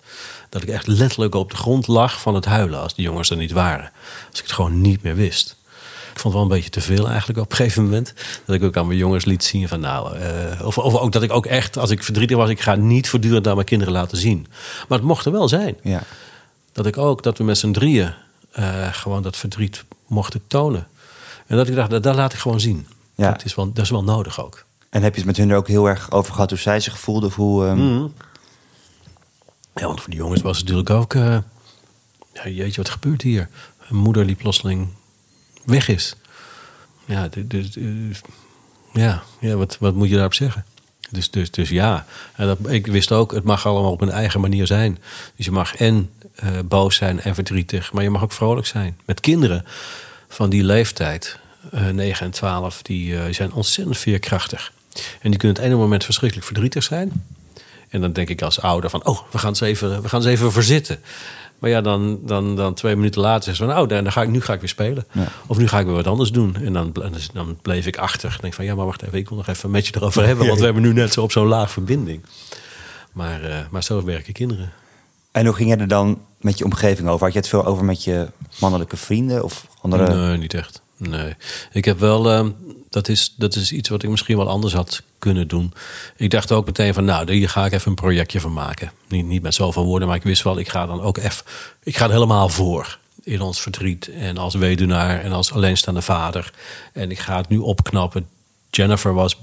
Dat 0.50 0.62
ik 0.62 0.70
echt 0.70 0.88
letterlijk 0.88 1.36
op 1.36 1.52
de 1.52 1.58
grond 1.58 1.88
lag 1.88 2.22
van 2.22 2.36
het 2.36 2.46
huilen 2.46 2.80
als 2.80 2.96
die 2.96 3.06
jongens 3.06 3.30
er 3.30 3.38
niet 3.38 3.52
waren. 3.52 3.92
Als 4.30 4.40
ik 4.40 4.46
het 4.46 4.56
gewoon 4.56 4.82
niet 4.82 5.04
meer 5.04 5.16
wist. 5.16 5.58
Ik 6.14 6.20
vond 6.20 6.24
het 6.24 6.34
wel 6.34 6.42
een 6.42 6.62
beetje 6.62 6.70
te 6.70 6.82
veel 6.82 7.08
eigenlijk 7.08 7.40
op 7.40 7.50
een 7.50 7.56
gegeven 7.56 7.84
moment. 7.84 8.14
Dat 8.46 8.56
ik 8.56 8.64
ook 8.64 8.78
aan 8.78 8.88
mijn 8.88 9.00
jongens 9.00 9.26
liet 9.26 9.44
zien 9.44 9.68
van 9.68 9.80
nou... 9.80 10.18
Uh, 10.18 10.66
of, 10.66 10.78
of 10.78 10.96
ook 10.96 11.12
dat 11.12 11.24
ik 11.24 11.32
ook 11.32 11.46
echt, 11.46 11.78
als 11.78 11.90
ik 11.90 12.04
verdrietig 12.04 12.38
was... 12.38 12.50
ik 12.50 12.62
ga 12.62 12.76
niet 12.76 13.10
voortdurend 13.10 13.48
aan 13.48 13.56
mijn 13.56 13.66
kinderen 13.66 13.94
laten 13.94 14.18
zien. 14.18 14.48
Maar 14.88 14.98
het 14.98 15.08
mocht 15.08 15.26
er 15.26 15.32
wel 15.32 15.48
zijn. 15.48 15.78
Ja. 15.84 16.04
Dat 16.72 16.86
ik 16.86 16.98
ook, 16.98 17.24
dat 17.24 17.38
we 17.38 17.44
met 17.44 17.58
z'n 17.58 17.72
drieën... 17.72 18.14
Uh, 18.60 18.94
gewoon 18.94 19.22
dat 19.22 19.38
verdriet 19.38 19.84
mochten 20.08 20.42
tonen. 20.48 20.88
En 21.50 21.58
dat 21.58 21.68
ik 21.68 21.76
dacht, 21.76 21.90
dat, 21.90 22.04
dat 22.04 22.16
laat 22.16 22.34
ik 22.34 22.40
gewoon 22.40 22.60
zien. 22.60 22.88
Ja. 23.16 23.32
Dat, 23.32 23.46
is 23.46 23.56
wel, 23.56 23.74
dat 23.74 23.84
is 23.84 23.90
wel 23.90 24.04
nodig 24.04 24.44
ook. 24.44 24.66
En 24.90 25.04
heb 25.04 25.12
je 25.12 25.18
het 25.18 25.28
met 25.28 25.38
hun 25.38 25.50
er 25.50 25.58
ook 25.58 25.68
heel 25.68 25.86
erg 25.86 26.12
over 26.12 26.34
gehad 26.34 26.50
hoe 26.50 26.60
zij 26.60 26.80
zich 26.80 27.00
voelden? 27.00 27.30
Of 27.30 27.36
hoe, 27.36 27.66
um... 27.66 27.78
mm. 27.78 28.14
Ja, 29.76 29.86
want 29.86 30.02
voor 30.02 30.10
die 30.10 30.20
jongens 30.20 30.42
was 30.42 30.58
het 30.58 30.68
natuurlijk 30.68 30.96
ook... 30.96 31.14
Uh, 31.14 31.38
ja, 32.34 32.48
jeetje, 32.48 32.82
wat 32.82 32.90
gebeurt 32.90 33.22
hier? 33.22 33.50
Een 33.90 33.96
moeder 33.96 34.28
die 34.28 34.36
plotseling 34.36 34.88
weg 35.66 35.88
is. 35.88 36.16
Ja, 37.06 37.30
dus, 37.46 37.78
ja, 38.94 39.24
ja 39.40 39.56
wat, 39.56 39.78
wat 39.80 39.94
moet 39.94 40.08
je 40.08 40.14
daarop 40.14 40.34
zeggen? 40.34 40.66
Dus, 41.10 41.32
dus, 41.32 41.52
dus 41.52 41.70
ja, 41.70 42.06
en 42.36 42.48
dat, 42.48 42.58
ik 42.68 42.88
wist 42.88 43.12
ook, 43.12 43.32
het 43.32 43.44
mag 43.44 43.66
allemaal 43.66 43.92
op 43.92 44.02
een 44.02 44.12
eigen 44.12 44.42
manier 44.42 44.68
zijn. 44.68 44.98
Dus 45.36 45.46
je 45.46 45.52
mag 45.52 45.76
en 45.76 46.10
uh, 46.44 46.50
boos 46.66 46.96
zijn 46.96 47.22
en 47.22 47.36
verdrietig, 47.36 47.94
maar 47.94 48.04
je 48.04 48.10
mag 48.10 48.24
ook 48.24 48.32
vrolijk 48.32 48.68
zijn. 48.68 48.98
Met 49.06 49.20
kinderen 49.20 49.66
van 50.30 50.50
die 50.50 50.64
leeftijd, 50.64 51.40
uh, 51.74 51.90
9 51.90 52.26
en 52.26 52.32
12, 52.32 52.82
die 52.82 53.12
uh, 53.12 53.22
zijn 53.30 53.54
ontzettend 53.54 53.98
veerkrachtig. 53.98 54.72
En 55.22 55.30
die 55.30 55.40
kunnen 55.40 55.58
het 55.58 55.66
ene 55.66 55.76
moment 55.76 56.04
verschrikkelijk 56.04 56.48
verdrietig 56.48 56.84
zijn. 56.84 57.26
En 57.90 58.02
dan 58.02 58.14
denk 58.14 58.30
ik 58.30 58.42
als 58.42 58.62
ouder 58.62 58.90
van, 58.90 59.06
oh, 59.06 59.20
we 59.32 59.38
gaan 59.38 59.56
ze 59.56 59.66
even, 59.66 60.02
we 60.02 60.10
gaan 60.10 60.22
ze 60.22 60.30
even 60.30 60.52
verzitten. 60.52 61.00
Maar 61.60 61.70
ja, 61.70 61.82
dan, 61.82 62.20
dan, 62.26 62.56
dan 62.56 62.74
twee 62.74 62.96
minuten 62.96 63.22
later 63.22 63.52
is 63.52 63.58
van, 63.58 63.78
oh, 63.78 63.88
dan 63.88 64.12
ga 64.12 64.22
ik, 64.22 64.30
nu 64.30 64.42
ga 64.42 64.54
ik 64.54 64.60
weer 64.60 64.70
spelen. 64.70 65.06
Ja. 65.12 65.28
Of 65.48 65.58
nu 65.58 65.68
ga 65.68 65.80
ik 65.80 65.86
weer 65.86 65.96
wat 65.96 66.08
anders 66.08 66.32
doen. 66.32 66.56
En 66.56 66.74
dan, 66.74 66.94
dan 67.34 67.58
bleef 67.62 67.86
ik 67.86 67.98
achter. 67.98 68.34
Ik 68.34 68.42
denk 68.42 68.54
van, 68.54 68.66
ja, 68.66 68.76
maar 68.76 68.86
wacht 68.86 69.02
even, 69.02 69.18
ik 69.18 69.30
wil 69.30 69.38
nog 69.38 69.48
even 69.48 69.72
met 69.72 69.88
je 69.88 69.96
erover 69.96 70.26
hebben. 70.26 70.48
Want 70.48 70.60
we 70.60 70.66
hebben 70.66 70.84
nu 70.84 70.94
net 70.94 71.14
zo 71.14 71.22
op 71.22 71.32
zo'n 71.32 71.48
laag 71.48 71.72
verbinding. 71.72 72.22
Maar, 73.12 73.44
uh, 73.44 73.56
maar 73.70 73.84
zo 73.84 74.04
werken 74.04 74.34
kinderen. 74.34 74.72
En 75.32 75.46
hoe 75.46 75.56
ging 75.56 75.70
je 75.70 75.76
er 75.76 75.88
dan 75.88 76.22
met 76.42 76.58
je 76.58 76.66
omgeving 76.66 77.08
over? 77.08 77.24
Had 77.24 77.34
je 77.34 77.40
het 77.40 77.48
veel 77.48 77.66
over 77.66 77.86
met 77.86 78.04
je 78.04 78.28
mannelijke 78.60 78.98
vrienden 78.98 79.44
of 79.44 79.68
andere? 79.82 80.16
Nee, 80.16 80.38
niet 80.38 80.54
echt. 80.54 80.82
Nee. 80.98 81.36
Ik 81.72 81.86
heb 81.86 82.00
wel, 82.00 82.32
uh, 82.32 82.50
dat, 82.90 83.08
is, 83.08 83.34
dat 83.38 83.56
is 83.56 83.72
iets 83.72 83.90
wat 83.90 84.04
ik 84.04 84.10
misschien 84.10 84.38
wel 84.38 84.50
anders 84.50 84.74
had 84.74 85.02
kunnen 85.20 85.48
doen. 85.48 85.74
Ik 86.16 86.30
dacht 86.30 86.52
ook 86.52 86.66
meteen 86.66 86.94
van, 86.94 87.06
nou, 87.06 87.34
hier 87.34 87.50
ga 87.50 87.66
ik 87.66 87.72
even 87.72 87.90
een 87.90 87.96
projectje 87.96 88.40
van 88.40 88.54
maken. 88.54 88.92
Niet, 89.08 89.26
niet 89.26 89.42
met 89.42 89.54
zoveel 89.54 89.86
woorden, 89.86 90.08
maar 90.08 90.18
ik 90.18 90.24
wist 90.24 90.44
wel, 90.44 90.60
ik 90.60 90.70
ga 90.70 90.86
dan 90.86 91.02
ook 91.02 91.18
even, 91.18 91.46
ik 91.84 91.98
ga 91.98 92.06
er 92.06 92.12
helemaal 92.12 92.50
voor. 92.50 92.98
In 93.24 93.42
ons 93.42 93.62
verdriet 93.62 94.10
en 94.10 94.38
als 94.38 94.56
weduwnaar 94.56 95.22
en 95.22 95.32
als 95.32 95.54
alleenstaande 95.54 96.02
vader. 96.02 96.52
En 96.94 97.12
ik 97.12 97.20
ga 97.20 97.38
het 97.38 97.50
nu 97.50 97.58
opknappen. 97.58 98.28
Jennifer 98.70 99.14
was, 99.14 99.40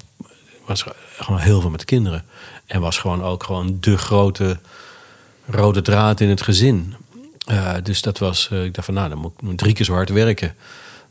was 0.66 0.84
gewoon 1.18 1.40
heel 1.40 1.60
veel 1.60 1.70
met 1.70 1.84
kinderen. 1.84 2.24
En 2.66 2.80
was 2.80 2.98
gewoon 2.98 3.22
ook 3.22 3.42
gewoon 3.42 3.76
de 3.80 3.98
grote 3.98 4.58
rode 5.46 5.82
draad 5.82 6.20
in 6.20 6.28
het 6.28 6.42
gezin. 6.42 6.94
Uh, 7.50 7.74
dus 7.82 8.02
dat 8.02 8.18
was, 8.18 8.48
uh, 8.52 8.64
ik 8.64 8.74
dacht 8.74 8.86
van 8.86 8.94
nou, 8.94 9.08
dan 9.08 9.18
moet 9.18 9.52
ik 9.52 9.56
drie 9.56 9.72
keer 9.72 9.84
zo 9.84 9.92
hard 9.92 10.08
werken 10.08 10.54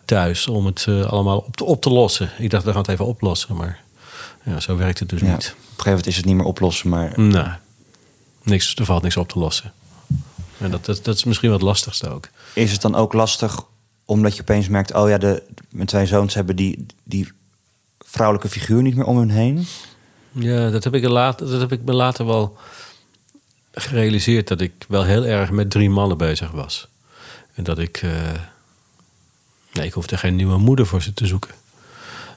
thuis 0.06 0.48
om 0.48 0.66
het 0.66 0.86
uh, 0.90 1.06
allemaal 1.06 1.38
op 1.38 1.56
te, 1.56 1.64
op 1.64 1.82
te 1.82 1.90
lossen. 1.90 2.30
Ik 2.38 2.50
dacht, 2.50 2.64
we 2.64 2.72
gaan 2.72 2.82
het 2.82 2.90
even 2.90 3.06
oplossen, 3.06 3.56
maar 3.56 3.80
ja, 4.44 4.60
zo 4.60 4.78
werkt 4.78 5.00
het 5.00 5.10
dus 5.10 5.20
ja, 5.20 5.32
niet. 5.32 5.36
Op 5.36 5.44
een 5.44 5.68
gegeven 5.68 5.90
moment 5.90 6.08
is 6.08 6.16
het 6.16 6.26
niet 6.26 6.36
meer 6.36 6.46
oplossen, 6.46 6.90
maar... 6.90 7.20
Nou, 7.20 7.50
niks, 8.44 8.76
er 8.76 8.86
valt 8.86 9.04
niks 9.04 9.18
op 9.18 9.30
te 9.30 9.40
lossen. 9.40 9.74
En 10.58 10.72
dat, 10.72 10.86
dat, 10.86 11.04
dat 11.04 11.16
is 11.16 11.24
misschien 11.24 11.50
wat 11.50 11.62
lastigste 11.62 12.10
ook. 12.10 12.30
Is 12.54 12.72
het 12.72 12.82
dan 12.82 12.96
ook 12.96 13.14
lastig 13.14 13.64
omdat 14.06 14.36
je 14.36 14.42
opeens 14.42 14.68
merkt... 14.68 14.94
oh 14.94 15.10
ja, 15.10 15.18
de, 15.18 15.44
mijn 15.70 15.88
twee 15.88 16.06
zoons 16.06 16.34
hebben 16.34 16.56
die, 16.56 16.86
die 17.04 17.32
vrouwelijke 18.00 18.50
figuur 18.50 18.82
niet 18.82 18.96
meer 18.96 19.06
om 19.06 19.18
hun 19.18 19.30
heen? 19.30 19.68
Ja, 20.32 20.70
dat 20.70 20.84
heb 20.84 20.94
ik, 20.94 21.08
later, 21.08 21.50
dat 21.50 21.60
heb 21.60 21.72
ik 21.72 21.84
me 21.84 21.94
later 21.94 22.26
wel 22.26 22.58
gerealiseerd 23.76 24.48
dat 24.48 24.62
ik 24.62 24.72
wel 24.88 25.04
heel 25.04 25.26
erg 25.26 25.52
met 25.52 25.70
drie 25.70 25.90
mannen 25.90 26.18
bezig 26.18 26.52
was. 26.52 26.88
En 27.54 27.64
dat 27.64 27.80
ik. 27.80 28.02
Uh, 28.02 28.12
nee, 29.72 29.86
ik 29.86 29.94
hoefde 29.94 30.18
geen 30.18 30.36
nieuwe 30.36 30.58
moeder 30.58 30.86
voor 30.86 31.02
ze 31.02 31.14
te 31.14 31.26
zoeken. 31.26 31.52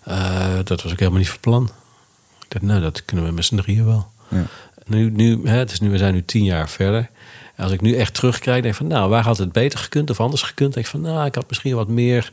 Uh, 0.09 0.59
dat 0.65 0.83
was 0.83 0.93
ook 0.93 0.99
helemaal 0.99 1.19
niet 1.19 1.31
van 1.31 1.41
plan. 1.41 1.71
Ik 2.41 2.47
dacht, 2.49 2.65
nou, 2.65 2.81
dat 2.81 3.05
kunnen 3.05 3.27
we 3.27 3.33
met 3.33 3.45
z'n 3.45 3.57
drieën 3.57 3.87
wel. 3.87 4.11
Ja. 4.29 4.45
Nu, 4.87 5.11
nu, 5.11 5.41
hè, 5.45 5.57
het 5.57 5.73
is 5.73 5.81
nu, 5.81 5.91
we 5.91 5.99
zijn 5.99 6.15
nu 6.15 6.25
tien 6.25 6.45
jaar 6.45 6.69
verder. 6.69 7.11
En 7.55 7.65
als 7.65 7.73
ik 7.73 7.81
nu 7.81 7.97
echt 7.97 8.15
terugkijk, 8.15 8.63
denk 8.63 8.75
ik 8.75 8.81
van, 8.81 8.87
nou, 8.87 9.11
waar 9.11 9.25
had 9.25 9.39
het 9.39 9.53
beter 9.53 9.79
gekund 9.79 10.11
of 10.11 10.21
anders 10.21 10.43
gekund? 10.43 10.75
Denk 10.75 10.87
ik 10.87 10.93
van, 10.93 11.01
nou, 11.01 11.27
ik 11.27 11.35
had 11.35 11.49
misschien 11.49 11.75
wat 11.75 11.89
meer 11.89 12.33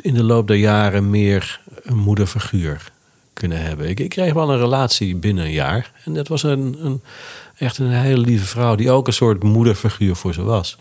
in 0.00 0.14
de 0.14 0.22
loop 0.22 0.46
der 0.46 0.56
jaren 0.56 1.10
meer 1.10 1.60
een 1.82 1.96
moederfiguur 1.96 2.92
kunnen 3.38 3.62
hebben. 3.62 3.88
Ik, 3.88 4.00
ik 4.00 4.08
kreeg 4.08 4.32
wel 4.32 4.50
een 4.50 4.58
relatie 4.58 5.16
binnen 5.16 5.44
een 5.44 5.52
jaar. 5.52 5.92
En 6.04 6.14
dat 6.14 6.28
was 6.28 6.42
een, 6.42 6.76
een 6.80 7.02
Echt 7.58 7.78
een 7.78 7.90
hele 7.90 8.20
lieve 8.20 8.46
vrouw 8.46 8.74
die 8.74 8.90
ook 8.90 9.06
een 9.06 9.12
soort 9.12 9.42
moederfiguur 9.42 10.16
voor 10.16 10.34
ze 10.34 10.42
was. 10.42 10.78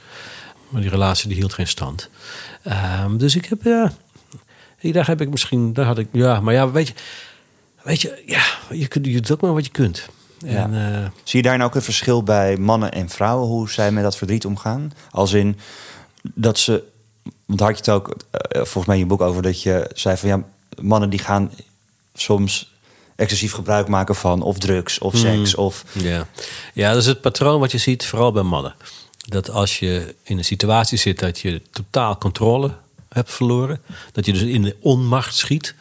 Maar 0.69 0.81
die 0.81 0.89
relatie 0.89 1.27
die 1.27 1.37
hield 1.37 1.53
geen 1.53 1.67
stand. 1.67 2.09
Um, 3.03 3.17
dus 3.17 3.35
ik 3.35 3.45
heb, 3.45 3.63
ja, 3.63 3.91
daar 4.81 5.07
heb 5.07 5.21
ik 5.21 5.29
misschien, 5.29 5.73
daar 5.73 5.85
had 5.85 5.97
ik, 5.97 6.07
ja, 6.11 6.39
maar 6.39 6.53
ja, 6.53 6.71
weet 6.71 6.87
je, 6.87 6.93
weet 7.83 8.01
je, 8.01 8.23
ja, 8.25 8.43
je, 8.69 8.87
kunt, 8.87 9.05
je 9.05 9.13
doet 9.13 9.31
ook 9.31 9.41
maar 9.41 9.53
wat 9.53 9.65
je 9.65 9.71
kunt. 9.71 10.09
En, 10.45 10.73
uh, 10.73 11.05
Zie 11.23 11.39
je 11.39 11.47
daar 11.47 11.57
nou 11.57 11.69
ook 11.69 11.75
een 11.75 11.81
verschil 11.81 12.23
bij 12.23 12.57
mannen 12.57 12.91
en 12.91 13.09
vrouwen, 13.09 13.47
hoe 13.47 13.69
zij 13.69 13.91
met 13.91 14.03
dat 14.03 14.17
verdriet 14.17 14.45
omgaan? 14.45 14.93
Als 15.11 15.33
in 15.33 15.57
dat 16.33 16.59
ze, 16.59 16.83
want 17.45 17.59
had 17.59 17.69
je 17.69 17.75
het 17.75 17.89
ook 17.89 18.07
uh, 18.07 18.15
volgens 18.51 18.85
mij 18.85 18.95
in 18.95 19.01
je 19.01 19.07
boek 19.07 19.21
over 19.21 19.41
dat 19.41 19.61
je 19.61 19.89
zei 19.93 20.17
van 20.17 20.29
ja, 20.29 20.43
mannen 20.81 21.09
die 21.09 21.19
gaan 21.19 21.51
soms 22.21 22.75
excessief 23.15 23.51
gebruik 23.51 23.88
maken 23.88 24.15
van 24.15 24.41
of 24.41 24.57
drugs 24.57 25.00
of 25.00 25.17
seks. 25.17 25.55
Mm. 25.55 25.63
Of... 25.63 25.83
Ja. 25.91 26.27
ja, 26.74 26.89
dat 26.89 27.01
is 27.01 27.07
het 27.07 27.21
patroon 27.21 27.59
wat 27.59 27.71
je 27.71 27.77
ziet, 27.77 28.05
vooral 28.05 28.31
bij 28.31 28.43
mannen. 28.43 28.75
Dat 29.27 29.50
als 29.50 29.79
je 29.79 30.15
in 30.24 30.38
een 30.38 30.45
situatie 30.45 30.97
zit 30.97 31.19
dat 31.19 31.39
je 31.39 31.62
totaal 31.71 32.17
controle 32.17 32.71
hebt 33.09 33.31
verloren, 33.31 33.81
dat 34.12 34.25
je 34.25 34.33
dus 34.33 34.41
in 34.41 34.62
de 34.62 34.75
onmacht 34.81 35.36
schiet. 35.36 35.75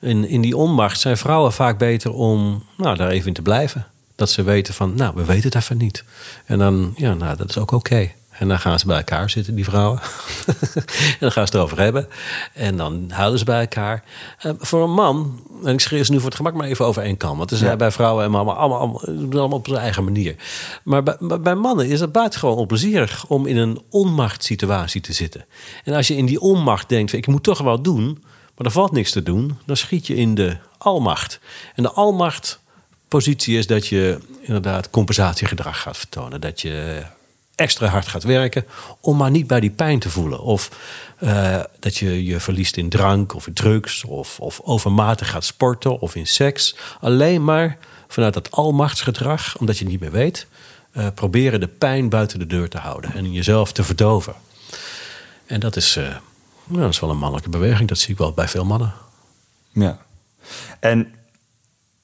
In, 0.00 0.28
in 0.28 0.40
die 0.40 0.56
onmacht 0.56 1.00
zijn 1.00 1.16
vrouwen 1.16 1.52
vaak 1.52 1.78
beter 1.78 2.12
om 2.12 2.64
nou, 2.76 2.96
daar 2.96 3.10
even 3.10 3.26
in 3.28 3.34
te 3.34 3.42
blijven. 3.42 3.86
Dat 4.14 4.30
ze 4.30 4.42
weten 4.42 4.74
van, 4.74 4.94
nou, 4.94 5.14
we 5.14 5.24
weten 5.24 5.44
het 5.44 5.54
even 5.54 5.76
niet. 5.76 6.04
En 6.44 6.58
dan, 6.58 6.94
ja, 6.96 7.14
nou, 7.14 7.36
dat 7.36 7.48
is 7.48 7.58
ook 7.58 7.70
oké. 7.70 8.10
En 8.38 8.48
dan 8.48 8.58
gaan 8.58 8.78
ze 8.78 8.86
bij 8.86 8.96
elkaar 8.96 9.30
zitten, 9.30 9.54
die 9.54 9.64
vrouwen. 9.64 10.00
en 10.76 11.16
dan 11.20 11.32
gaan 11.32 11.46
ze 11.46 11.52
het 11.52 11.54
erover 11.54 11.78
hebben. 11.78 12.08
En 12.54 12.76
dan 12.76 13.10
huilen 13.10 13.38
ze 13.38 13.44
bij 13.44 13.60
elkaar. 13.60 14.04
Uh, 14.46 14.52
voor 14.58 14.82
een 14.82 14.94
man, 14.94 15.42
en 15.64 15.72
ik 15.72 15.80
schreef 15.80 16.06
ze 16.06 16.12
nu 16.12 16.16
voor 16.18 16.26
het 16.26 16.36
gemak 16.36 16.54
maar 16.54 16.66
even 16.66 16.84
over 16.84 17.02
één 17.02 17.16
kam. 17.16 17.38
Want 17.38 17.50
er 17.50 17.56
zijn 17.56 17.78
bij 17.78 17.90
vrouwen 17.90 18.24
en 18.24 18.34
allemaal, 18.34 18.56
allemaal, 18.56 18.78
allemaal, 18.78 19.30
allemaal 19.30 19.58
op 19.58 19.66
zijn 19.66 19.80
eigen 19.80 20.04
manier. 20.04 20.36
Maar 20.82 21.02
bij, 21.02 21.16
bij 21.40 21.54
mannen 21.54 21.86
is 21.86 22.00
het 22.00 22.12
buitengewoon 22.12 22.56
onplezierig 22.56 23.26
om 23.26 23.46
in 23.46 23.56
een 23.56 23.82
onmachtssituatie 23.90 25.00
te 25.00 25.12
zitten. 25.12 25.44
En 25.84 25.94
als 25.94 26.08
je 26.08 26.16
in 26.16 26.26
die 26.26 26.40
onmacht 26.40 26.88
denkt, 26.88 27.12
ik 27.12 27.26
moet 27.26 27.42
toch 27.42 27.58
wel 27.58 27.82
doen, 27.82 28.24
maar 28.56 28.66
er 28.66 28.72
valt 28.72 28.92
niks 28.92 29.10
te 29.10 29.22
doen, 29.22 29.58
dan 29.64 29.76
schiet 29.76 30.06
je 30.06 30.14
in 30.14 30.34
de 30.34 30.56
almacht. 30.78 31.40
En 31.74 31.82
de 31.82 31.92
almachtpositie 31.92 33.58
is 33.58 33.66
dat 33.66 33.86
je 33.86 34.18
inderdaad 34.40 34.90
compensatiegedrag 34.90 35.80
gaat 35.80 35.96
vertonen. 35.96 36.40
Dat 36.40 36.60
je 36.60 37.02
extra 37.58 37.86
hard 37.86 38.08
gaat 38.08 38.22
werken 38.22 38.64
om 39.00 39.16
maar 39.16 39.30
niet 39.30 39.46
bij 39.46 39.60
die 39.60 39.70
pijn 39.70 39.98
te 39.98 40.10
voelen. 40.10 40.40
Of 40.40 40.70
uh, 41.20 41.60
dat 41.78 41.96
je 41.96 42.24
je 42.24 42.40
verliest 42.40 42.76
in 42.76 42.88
drank 42.88 43.34
of 43.34 43.46
in 43.46 43.52
drugs 43.52 44.04
of, 44.04 44.40
of 44.40 44.60
overmatig 44.60 45.30
gaat 45.30 45.44
sporten 45.44 46.00
of 46.00 46.14
in 46.14 46.26
seks. 46.26 46.76
Alleen 47.00 47.44
maar 47.44 47.78
vanuit 48.08 48.34
dat 48.34 48.50
almachtsgedrag, 48.50 49.58
omdat 49.58 49.78
je 49.78 49.84
niet 49.84 50.00
meer 50.00 50.10
weet, 50.10 50.46
uh, 50.92 51.06
proberen 51.14 51.60
de 51.60 51.68
pijn 51.68 52.08
buiten 52.08 52.38
de 52.38 52.46
deur 52.46 52.68
te 52.68 52.78
houden 52.78 53.14
en 53.14 53.32
jezelf 53.32 53.72
te 53.72 53.84
verdoven. 53.84 54.34
En 55.46 55.60
dat 55.60 55.76
is, 55.76 55.96
uh, 55.96 56.04
nou, 56.64 56.80
dat 56.80 56.92
is 56.92 57.00
wel 57.00 57.10
een 57.10 57.18
mannelijke 57.18 57.50
beweging, 57.50 57.88
dat 57.88 57.98
zie 57.98 58.12
ik 58.12 58.18
wel 58.18 58.32
bij 58.32 58.48
veel 58.48 58.64
mannen. 58.64 58.92
Ja. 59.72 59.98
En 60.80 61.14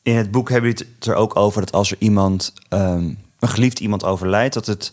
in 0.03 0.17
het 0.17 0.31
boek 0.31 0.51
hebben 0.51 0.71
jullie 0.71 0.87
het 0.99 1.07
er 1.07 1.15
ook 1.15 1.37
over 1.37 1.61
dat 1.61 1.73
als 1.73 1.91
er 1.91 1.97
iemand, 2.01 2.53
um, 2.69 3.19
een 3.39 3.49
geliefd 3.49 3.81
iemand 3.81 4.05
overlijdt, 4.05 4.55
dat 4.55 4.67
het 4.67 4.93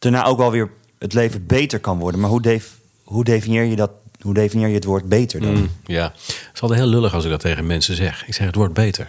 daarna 0.00 0.24
ook 0.24 0.38
wel 0.38 0.50
weer 0.50 0.70
het 0.98 1.12
leven 1.12 1.46
beter 1.46 1.80
kan 1.80 1.98
worden. 1.98 2.20
Maar 2.20 2.30
hoe, 2.30 2.42
def, 2.42 2.72
hoe 3.04 3.24
definieer 3.24 3.64
je 3.64 3.76
dat? 3.76 3.90
Hoe 4.20 4.34
definieer 4.34 4.68
je 4.68 4.74
het 4.74 4.84
woord 4.84 5.08
beter 5.08 5.40
dan? 5.40 5.54
Mm, 5.54 5.70
ja, 5.84 6.12
het 6.26 6.50
is 6.54 6.60
altijd 6.60 6.80
heel 6.80 6.88
lullig 6.88 7.14
als 7.14 7.24
ik 7.24 7.30
dat 7.30 7.40
tegen 7.40 7.66
mensen 7.66 7.96
zeg. 7.96 8.26
Ik 8.26 8.34
zeg 8.34 8.46
het 8.46 8.54
woord 8.54 8.72
beter. 8.72 9.08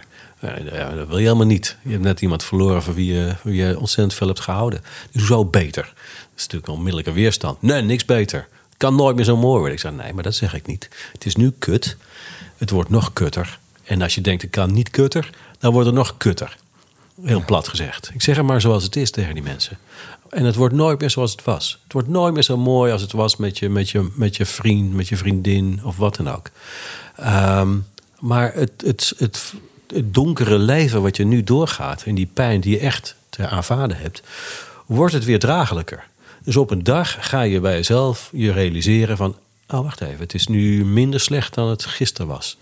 Ja, 0.72 0.94
dat 0.94 1.08
wil 1.08 1.18
je 1.18 1.24
helemaal 1.24 1.46
niet. 1.46 1.76
Je 1.82 1.90
hebt 1.90 2.02
net 2.02 2.20
iemand 2.20 2.44
verloren 2.44 2.82
van 2.82 2.94
wie 2.94 3.12
je, 3.12 3.34
je 3.44 3.78
ontzettend 3.78 4.14
veel 4.14 4.26
hebt 4.26 4.40
gehouden. 4.40 4.82
Dus 5.12 5.26
zo 5.26 5.44
beter? 5.44 5.82
Dat 5.82 6.36
is 6.36 6.42
natuurlijk 6.42 6.66
een 6.66 6.74
onmiddellijke 6.74 7.12
weerstand. 7.12 7.62
Nee, 7.62 7.82
niks 7.82 8.04
beter. 8.04 8.38
Het 8.68 8.76
kan 8.76 8.94
nooit 8.94 9.16
meer 9.16 9.24
zo 9.24 9.36
mooi 9.36 9.58
worden. 9.58 9.72
Ik 9.72 9.80
zeg, 9.80 9.92
nee, 9.92 10.12
maar 10.12 10.22
dat 10.22 10.34
zeg 10.34 10.54
ik 10.54 10.66
niet. 10.66 10.88
Het 11.12 11.26
is 11.26 11.36
nu 11.36 11.52
kut. 11.58 11.96
Het 12.56 12.70
wordt 12.70 12.90
nog 12.90 13.12
kutter. 13.12 13.58
En 13.84 14.02
als 14.02 14.14
je 14.14 14.20
denkt, 14.20 14.42
het 14.42 14.50
kan 14.50 14.72
niet 14.72 14.90
kutter, 14.90 15.30
dan 15.58 15.72
wordt 15.72 15.86
het 15.86 15.96
nog 15.96 16.16
kutter. 16.16 16.56
Heel 17.24 17.44
plat 17.44 17.68
gezegd. 17.68 18.10
Ik 18.14 18.22
zeg 18.22 18.36
het 18.36 18.46
maar 18.46 18.60
zoals 18.60 18.84
het 18.84 18.96
is 18.96 19.10
tegen 19.10 19.34
die 19.34 19.42
mensen. 19.42 19.78
En 20.30 20.44
het 20.44 20.54
wordt 20.54 20.74
nooit 20.74 21.00
meer 21.00 21.10
zoals 21.10 21.32
het 21.32 21.44
was. 21.44 21.78
Het 21.82 21.92
wordt 21.92 22.08
nooit 22.08 22.34
meer 22.34 22.42
zo 22.42 22.56
mooi 22.56 22.92
als 22.92 23.02
het 23.02 23.12
was 23.12 23.36
met 23.36 23.58
je, 23.58 23.68
met 23.68 23.90
je, 23.90 24.10
met 24.14 24.36
je 24.36 24.46
vriend, 24.46 24.92
met 24.94 25.08
je 25.08 25.16
vriendin 25.16 25.80
of 25.84 25.96
wat 25.96 26.16
dan 26.16 26.30
ook. 26.30 26.50
Um, 27.20 27.86
maar 28.18 28.54
het, 28.54 28.72
het, 28.84 29.12
het, 29.16 29.54
het 29.86 30.14
donkere 30.14 30.58
leven 30.58 31.02
wat 31.02 31.16
je 31.16 31.24
nu 31.24 31.42
doorgaat 31.42 32.02
en 32.02 32.14
die 32.14 32.30
pijn 32.32 32.60
die 32.60 32.72
je 32.72 32.78
echt 32.78 33.16
te 33.28 33.48
aanvaarden 33.48 33.96
hebt, 33.96 34.22
wordt 34.86 35.14
het 35.14 35.24
weer 35.24 35.38
draaglijker. 35.38 36.04
Dus 36.44 36.56
op 36.56 36.70
een 36.70 36.82
dag 36.82 37.28
ga 37.28 37.42
je 37.42 37.60
bij 37.60 37.74
jezelf 37.74 38.30
je 38.32 38.52
realiseren 38.52 39.16
van, 39.16 39.36
oh 39.68 39.80
wacht 39.80 40.00
even, 40.00 40.18
het 40.18 40.34
is 40.34 40.46
nu 40.46 40.84
minder 40.84 41.20
slecht 41.20 41.54
dan 41.54 41.68
het 41.68 41.84
gisteren 41.84 42.26
was. 42.26 42.56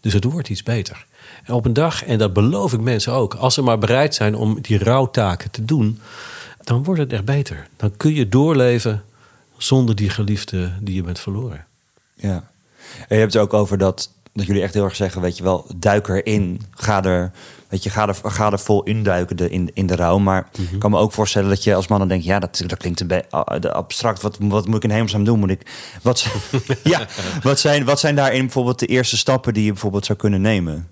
Dus 0.00 0.12
het 0.12 0.24
wordt 0.24 0.48
iets 0.48 0.62
beter. 0.62 1.06
Op 1.48 1.64
een 1.64 1.72
dag, 1.72 2.04
en 2.04 2.18
dat 2.18 2.32
beloof 2.32 2.72
ik 2.72 2.80
mensen 2.80 3.12
ook, 3.12 3.34
als 3.34 3.54
ze 3.54 3.62
maar 3.62 3.78
bereid 3.78 4.14
zijn 4.14 4.34
om 4.34 4.60
die 4.60 4.78
rouwtaken 4.78 5.50
te 5.50 5.64
doen, 5.64 6.00
dan 6.64 6.84
wordt 6.84 7.00
het 7.00 7.12
echt 7.12 7.24
beter. 7.24 7.66
Dan 7.76 7.92
kun 7.96 8.14
je 8.14 8.28
doorleven 8.28 9.04
zonder 9.56 9.94
die 9.96 10.10
geliefde 10.10 10.72
die 10.80 10.94
je 10.94 11.02
bent 11.02 11.18
verloren. 11.20 11.64
Ja. 12.14 12.48
En 12.98 13.14
je 13.14 13.20
hebt 13.20 13.32
het 13.32 13.42
ook 13.42 13.54
over 13.54 13.78
dat, 13.78 14.10
dat 14.32 14.46
jullie 14.46 14.62
echt 14.62 14.74
heel 14.74 14.84
erg 14.84 14.96
zeggen, 14.96 15.20
weet 15.20 15.36
je 15.36 15.42
wel, 15.42 15.66
duik 15.76 16.08
erin. 16.08 16.60
Ga 16.70 17.04
er, 17.04 17.30
weet 17.68 17.82
je, 17.82 17.90
ga 17.90 18.08
er, 18.08 18.16
ga 18.22 18.52
er 18.52 18.58
vol 18.58 18.82
induiken 18.82 19.36
de, 19.36 19.50
in, 19.50 19.70
in 19.74 19.86
de 19.86 19.96
rouw. 19.96 20.18
Maar 20.18 20.48
Mhm. 20.58 20.74
ik 20.74 20.80
kan 20.80 20.90
me 20.90 20.98
ook 20.98 21.12
voorstellen 21.12 21.48
dat 21.48 21.64
je 21.64 21.74
als 21.74 21.86
man 21.86 21.98
dan 21.98 22.08
denkt, 22.08 22.24
ja, 22.24 22.38
dat, 22.38 22.62
dat 22.66 22.78
klinkt 22.78 23.00
een 23.00 23.06
beetje 23.06 23.72
abstract. 23.72 24.22
Wat, 24.22 24.36
wat 24.40 24.66
moet 24.66 24.76
ik 24.76 24.82
in 24.84 24.90
hemelsnaam 24.90 25.24
doen? 25.24 25.38
Moet 25.38 25.50
ik, 25.50 25.70
wat, 26.02 26.26
ja, 26.84 27.06
wat, 27.42 27.58
zijn, 27.58 27.84
wat 27.84 28.00
zijn 28.00 28.14
daarin 28.14 28.40
bijvoorbeeld 28.40 28.78
de 28.78 28.86
eerste 28.86 29.16
stappen 29.16 29.54
die 29.54 29.64
je 29.64 29.72
bijvoorbeeld 29.72 30.06
zou 30.06 30.18
kunnen 30.18 30.40
nemen? 30.40 30.88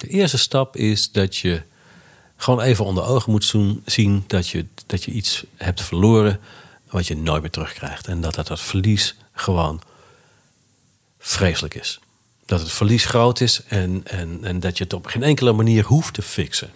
De 0.00 0.06
eerste 0.06 0.38
stap 0.38 0.76
is 0.76 1.12
dat 1.12 1.36
je 1.36 1.62
gewoon 2.36 2.60
even 2.60 2.84
onder 2.84 3.04
ogen 3.04 3.30
moet 3.30 3.54
zien 3.84 4.24
dat 4.26 4.48
je, 4.48 4.66
dat 4.86 5.04
je 5.04 5.10
iets 5.10 5.44
hebt 5.56 5.82
verloren 5.82 6.40
wat 6.90 7.06
je 7.06 7.16
nooit 7.16 7.40
meer 7.40 7.50
terugkrijgt. 7.50 8.06
En 8.06 8.20
dat 8.20 8.34
dat, 8.34 8.46
dat 8.46 8.60
verlies 8.60 9.16
gewoon 9.32 9.82
vreselijk 11.18 11.74
is. 11.74 12.00
Dat 12.46 12.60
het 12.60 12.72
verlies 12.72 13.04
groot 13.04 13.40
is 13.40 13.62
en, 13.66 14.02
en, 14.04 14.44
en 14.44 14.60
dat 14.60 14.78
je 14.78 14.84
het 14.84 14.92
op 14.92 15.06
geen 15.06 15.22
enkele 15.22 15.52
manier 15.52 15.84
hoeft 15.84 16.14
te 16.14 16.22
fixen. 16.22 16.70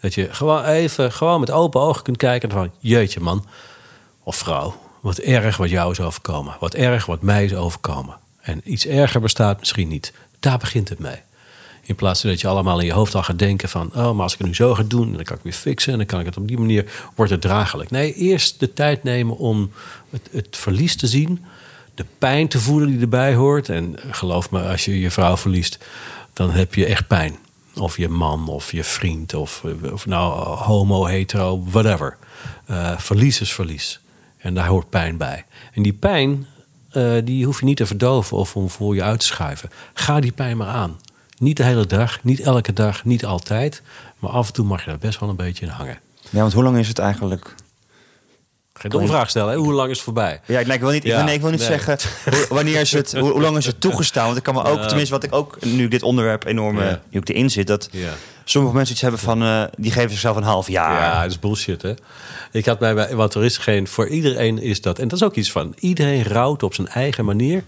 Dat 0.00 0.14
je 0.14 0.34
gewoon 0.34 0.64
even 0.64 1.12
gewoon 1.12 1.40
met 1.40 1.50
open 1.50 1.80
ogen 1.80 2.02
kunt 2.02 2.16
kijken 2.16 2.50
van 2.50 2.72
jeetje 2.78 3.20
man 3.20 3.46
of 4.22 4.36
vrouw, 4.36 4.80
wat 5.00 5.18
erg 5.18 5.56
wat 5.56 5.70
jou 5.70 5.90
is 5.90 6.00
overkomen. 6.00 6.56
Wat 6.60 6.74
erg 6.74 7.06
wat 7.06 7.22
mij 7.22 7.44
is 7.44 7.54
overkomen. 7.54 8.16
En 8.40 8.60
iets 8.64 8.86
erger 8.86 9.20
bestaat 9.20 9.58
misschien 9.58 9.88
niet. 9.88 10.12
Daar 10.38 10.58
begint 10.58 10.88
het 10.88 10.98
mee. 10.98 11.22
In 11.90 11.96
plaats 11.96 12.20
van 12.20 12.30
dat 12.30 12.40
je 12.40 12.48
allemaal 12.48 12.78
in 12.80 12.86
je 12.86 12.92
hoofd 12.92 13.14
al 13.14 13.22
gaat 13.22 13.38
denken 13.38 13.68
van... 13.68 13.90
oh, 13.94 14.12
maar 14.12 14.22
als 14.22 14.32
ik 14.32 14.38
het 14.38 14.46
nu 14.46 14.54
zo 14.54 14.74
ga 14.74 14.82
doen, 14.82 15.12
dan 15.12 15.22
kan 15.22 15.36
ik 15.36 15.42
weer 15.42 15.52
fixen... 15.52 15.92
en 15.92 15.98
dan 15.98 16.06
kan 16.06 16.20
ik 16.20 16.26
het 16.26 16.36
op 16.36 16.48
die 16.48 16.58
manier, 16.58 16.92
wordt 17.14 17.30
het 17.30 17.40
draaglijk. 17.40 17.90
Nee, 17.90 18.14
eerst 18.14 18.60
de 18.60 18.72
tijd 18.72 19.02
nemen 19.02 19.36
om 19.36 19.70
het, 20.10 20.28
het 20.30 20.56
verlies 20.56 20.96
te 20.96 21.06
zien... 21.06 21.44
de 21.94 22.04
pijn 22.18 22.48
te 22.48 22.60
voelen 22.60 22.88
die 22.88 23.00
erbij 23.00 23.34
hoort. 23.34 23.68
En 23.68 23.96
geloof 24.10 24.50
me, 24.50 24.62
als 24.62 24.84
je 24.84 25.00
je 25.00 25.10
vrouw 25.10 25.36
verliest, 25.36 25.78
dan 26.32 26.50
heb 26.50 26.74
je 26.74 26.86
echt 26.86 27.06
pijn. 27.06 27.38
Of 27.74 27.96
je 27.96 28.08
man, 28.08 28.48
of 28.48 28.72
je 28.72 28.84
vriend, 28.84 29.34
of, 29.34 29.64
of 29.92 30.06
nou 30.06 30.32
homo, 30.56 31.06
hetero, 31.06 31.62
whatever. 31.64 32.16
Eh, 32.66 32.98
verlies 32.98 33.40
is 33.40 33.52
verlies. 33.52 34.00
En 34.38 34.54
daar 34.54 34.66
hoort 34.66 34.90
pijn 34.90 35.16
bij. 35.16 35.44
En 35.72 35.82
die 35.82 35.92
pijn, 35.92 36.46
eh, 36.90 37.12
die 37.24 37.44
hoef 37.44 37.60
je 37.60 37.64
niet 37.64 37.76
te 37.76 37.86
verdoven 37.86 38.36
of 38.36 38.56
om 38.56 38.70
voor 38.70 38.94
je 38.94 39.02
uit 39.02 39.20
te 39.20 39.26
schuiven. 39.26 39.70
Ga 39.94 40.20
die 40.20 40.32
pijn 40.32 40.56
maar 40.56 40.68
aan. 40.68 40.98
Niet 41.40 41.56
de 41.56 41.64
hele 41.64 41.86
dag, 41.86 42.18
niet 42.22 42.40
elke 42.40 42.72
dag, 42.72 43.04
niet 43.04 43.24
altijd. 43.24 43.82
Maar 44.18 44.30
af 44.30 44.46
en 44.46 44.52
toe 44.52 44.64
mag 44.64 44.80
je 44.84 44.86
daar 44.90 44.98
best 44.98 45.20
wel 45.20 45.28
een 45.28 45.36
beetje 45.36 45.64
in 45.66 45.70
hangen. 45.72 45.98
Ja, 46.30 46.40
want 46.40 46.52
hoe 46.52 46.62
lang 46.62 46.78
is 46.78 46.88
het 46.88 46.98
eigenlijk? 46.98 47.54
Geen 48.72 48.90
domme 48.90 49.06
vraag 49.08 49.30
stellen, 49.30 49.52
hè? 49.52 49.56
hoe 49.58 49.72
lang 49.72 49.90
is 49.90 49.96
het 49.96 50.04
voorbij? 50.04 50.40
Ja, 50.46 50.60
nee, 50.60 50.74
ik 50.74 50.80
wil 50.80 50.90
niet, 50.90 51.04
ik 51.04 51.10
Ja, 51.10 51.16
wil, 51.16 51.24
nee, 51.24 51.34
ik 51.34 51.40
wil 51.40 51.50
niet 51.50 51.58
nee. 51.58 51.68
zeggen 51.68 51.98
wanneer 52.48 52.80
is 52.80 52.92
het, 52.92 53.12
hoe, 53.12 53.30
hoe 53.30 53.40
lang 53.40 53.56
is 53.56 53.66
het 53.66 53.80
toegestaan. 53.80 54.24
Want 54.24 54.36
ik 54.36 54.42
kan 54.42 54.54
me 54.54 54.64
ook, 54.64 54.82
tenminste 54.82 55.14
wat 55.14 55.24
ik 55.24 55.34
ook 55.34 55.64
nu 55.64 55.88
dit 55.88 56.02
onderwerp 56.02 56.44
enorm, 56.44 56.78
eh, 56.78 56.86
Ja. 56.86 57.00
nu 57.10 57.20
ik 57.20 57.28
erin 57.28 57.50
zit, 57.50 57.66
dat 57.66 57.90
sommige 58.44 58.74
mensen 58.74 58.92
iets 58.92 59.02
hebben 59.02 59.20
van, 59.20 59.42
eh, 59.42 59.62
die 59.76 59.92
geven 59.92 60.10
zichzelf 60.10 60.36
een 60.36 60.42
half 60.42 60.68
jaar. 60.68 61.00
Ja, 61.00 61.22
dat 61.22 61.30
is 61.30 61.38
bullshit, 61.38 61.82
hè? 61.82 61.94
Ik 62.52 62.66
had 62.66 62.78
bij 62.78 62.94
mij, 62.94 63.14
want 63.14 63.34
er 63.34 63.44
is 63.44 63.58
geen, 63.58 63.88
voor 63.88 64.08
iedereen 64.08 64.62
is 64.62 64.80
dat, 64.80 64.98
en 64.98 65.08
dat 65.08 65.18
is 65.18 65.24
ook 65.24 65.34
iets 65.34 65.52
van, 65.52 65.74
iedereen 65.78 66.22
rouwt 66.22 66.62
op 66.62 66.74
zijn 66.74 66.88
eigen 66.88 67.24
manier 67.24 67.62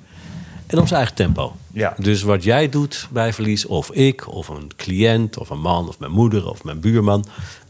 en 0.72 0.78
op 0.78 0.86
zijn 0.86 0.98
eigen 0.98 1.16
tempo. 1.16 1.56
Ja. 1.72 1.94
Dus 1.98 2.22
wat 2.22 2.44
jij 2.44 2.68
doet 2.68 3.08
bij 3.10 3.32
verlies, 3.32 3.66
of 3.66 3.90
ik, 3.90 4.28
of 4.28 4.48
een 4.48 4.70
cliënt, 4.76 5.38
of 5.38 5.50
een 5.50 5.60
man, 5.60 5.88
of 5.88 5.98
mijn 5.98 6.12
moeder, 6.12 6.48
of 6.48 6.64
mijn 6.64 6.80
buurman, 6.80 7.24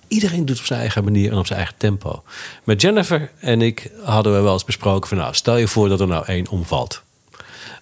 iedereen 0.09 0.47
doet 0.47 0.59
op 0.59 0.65
zijn 0.65 0.81
eigen 0.81 1.05
manier 1.05 1.33
en 1.33 1.39
op 1.39 1.47
zijn 1.47 1.59
eigen 1.59 1.77
tempo. 1.79 2.23
Met 2.65 2.81
Jennifer 2.81 3.31
en 3.39 3.63
ik 3.63 3.91
hadden 4.05 4.35
we 4.35 4.41
wel 4.41 4.53
eens 4.53 4.65
besproken 4.65 5.09
van, 5.09 5.19
nou, 5.19 5.35
stel 5.35 5.57
je 5.57 5.69
voor 5.69 5.89
dat 5.89 6.01
er 6.01 6.07
nou 6.07 6.25
één 6.27 6.49
omvalt. 6.49 7.03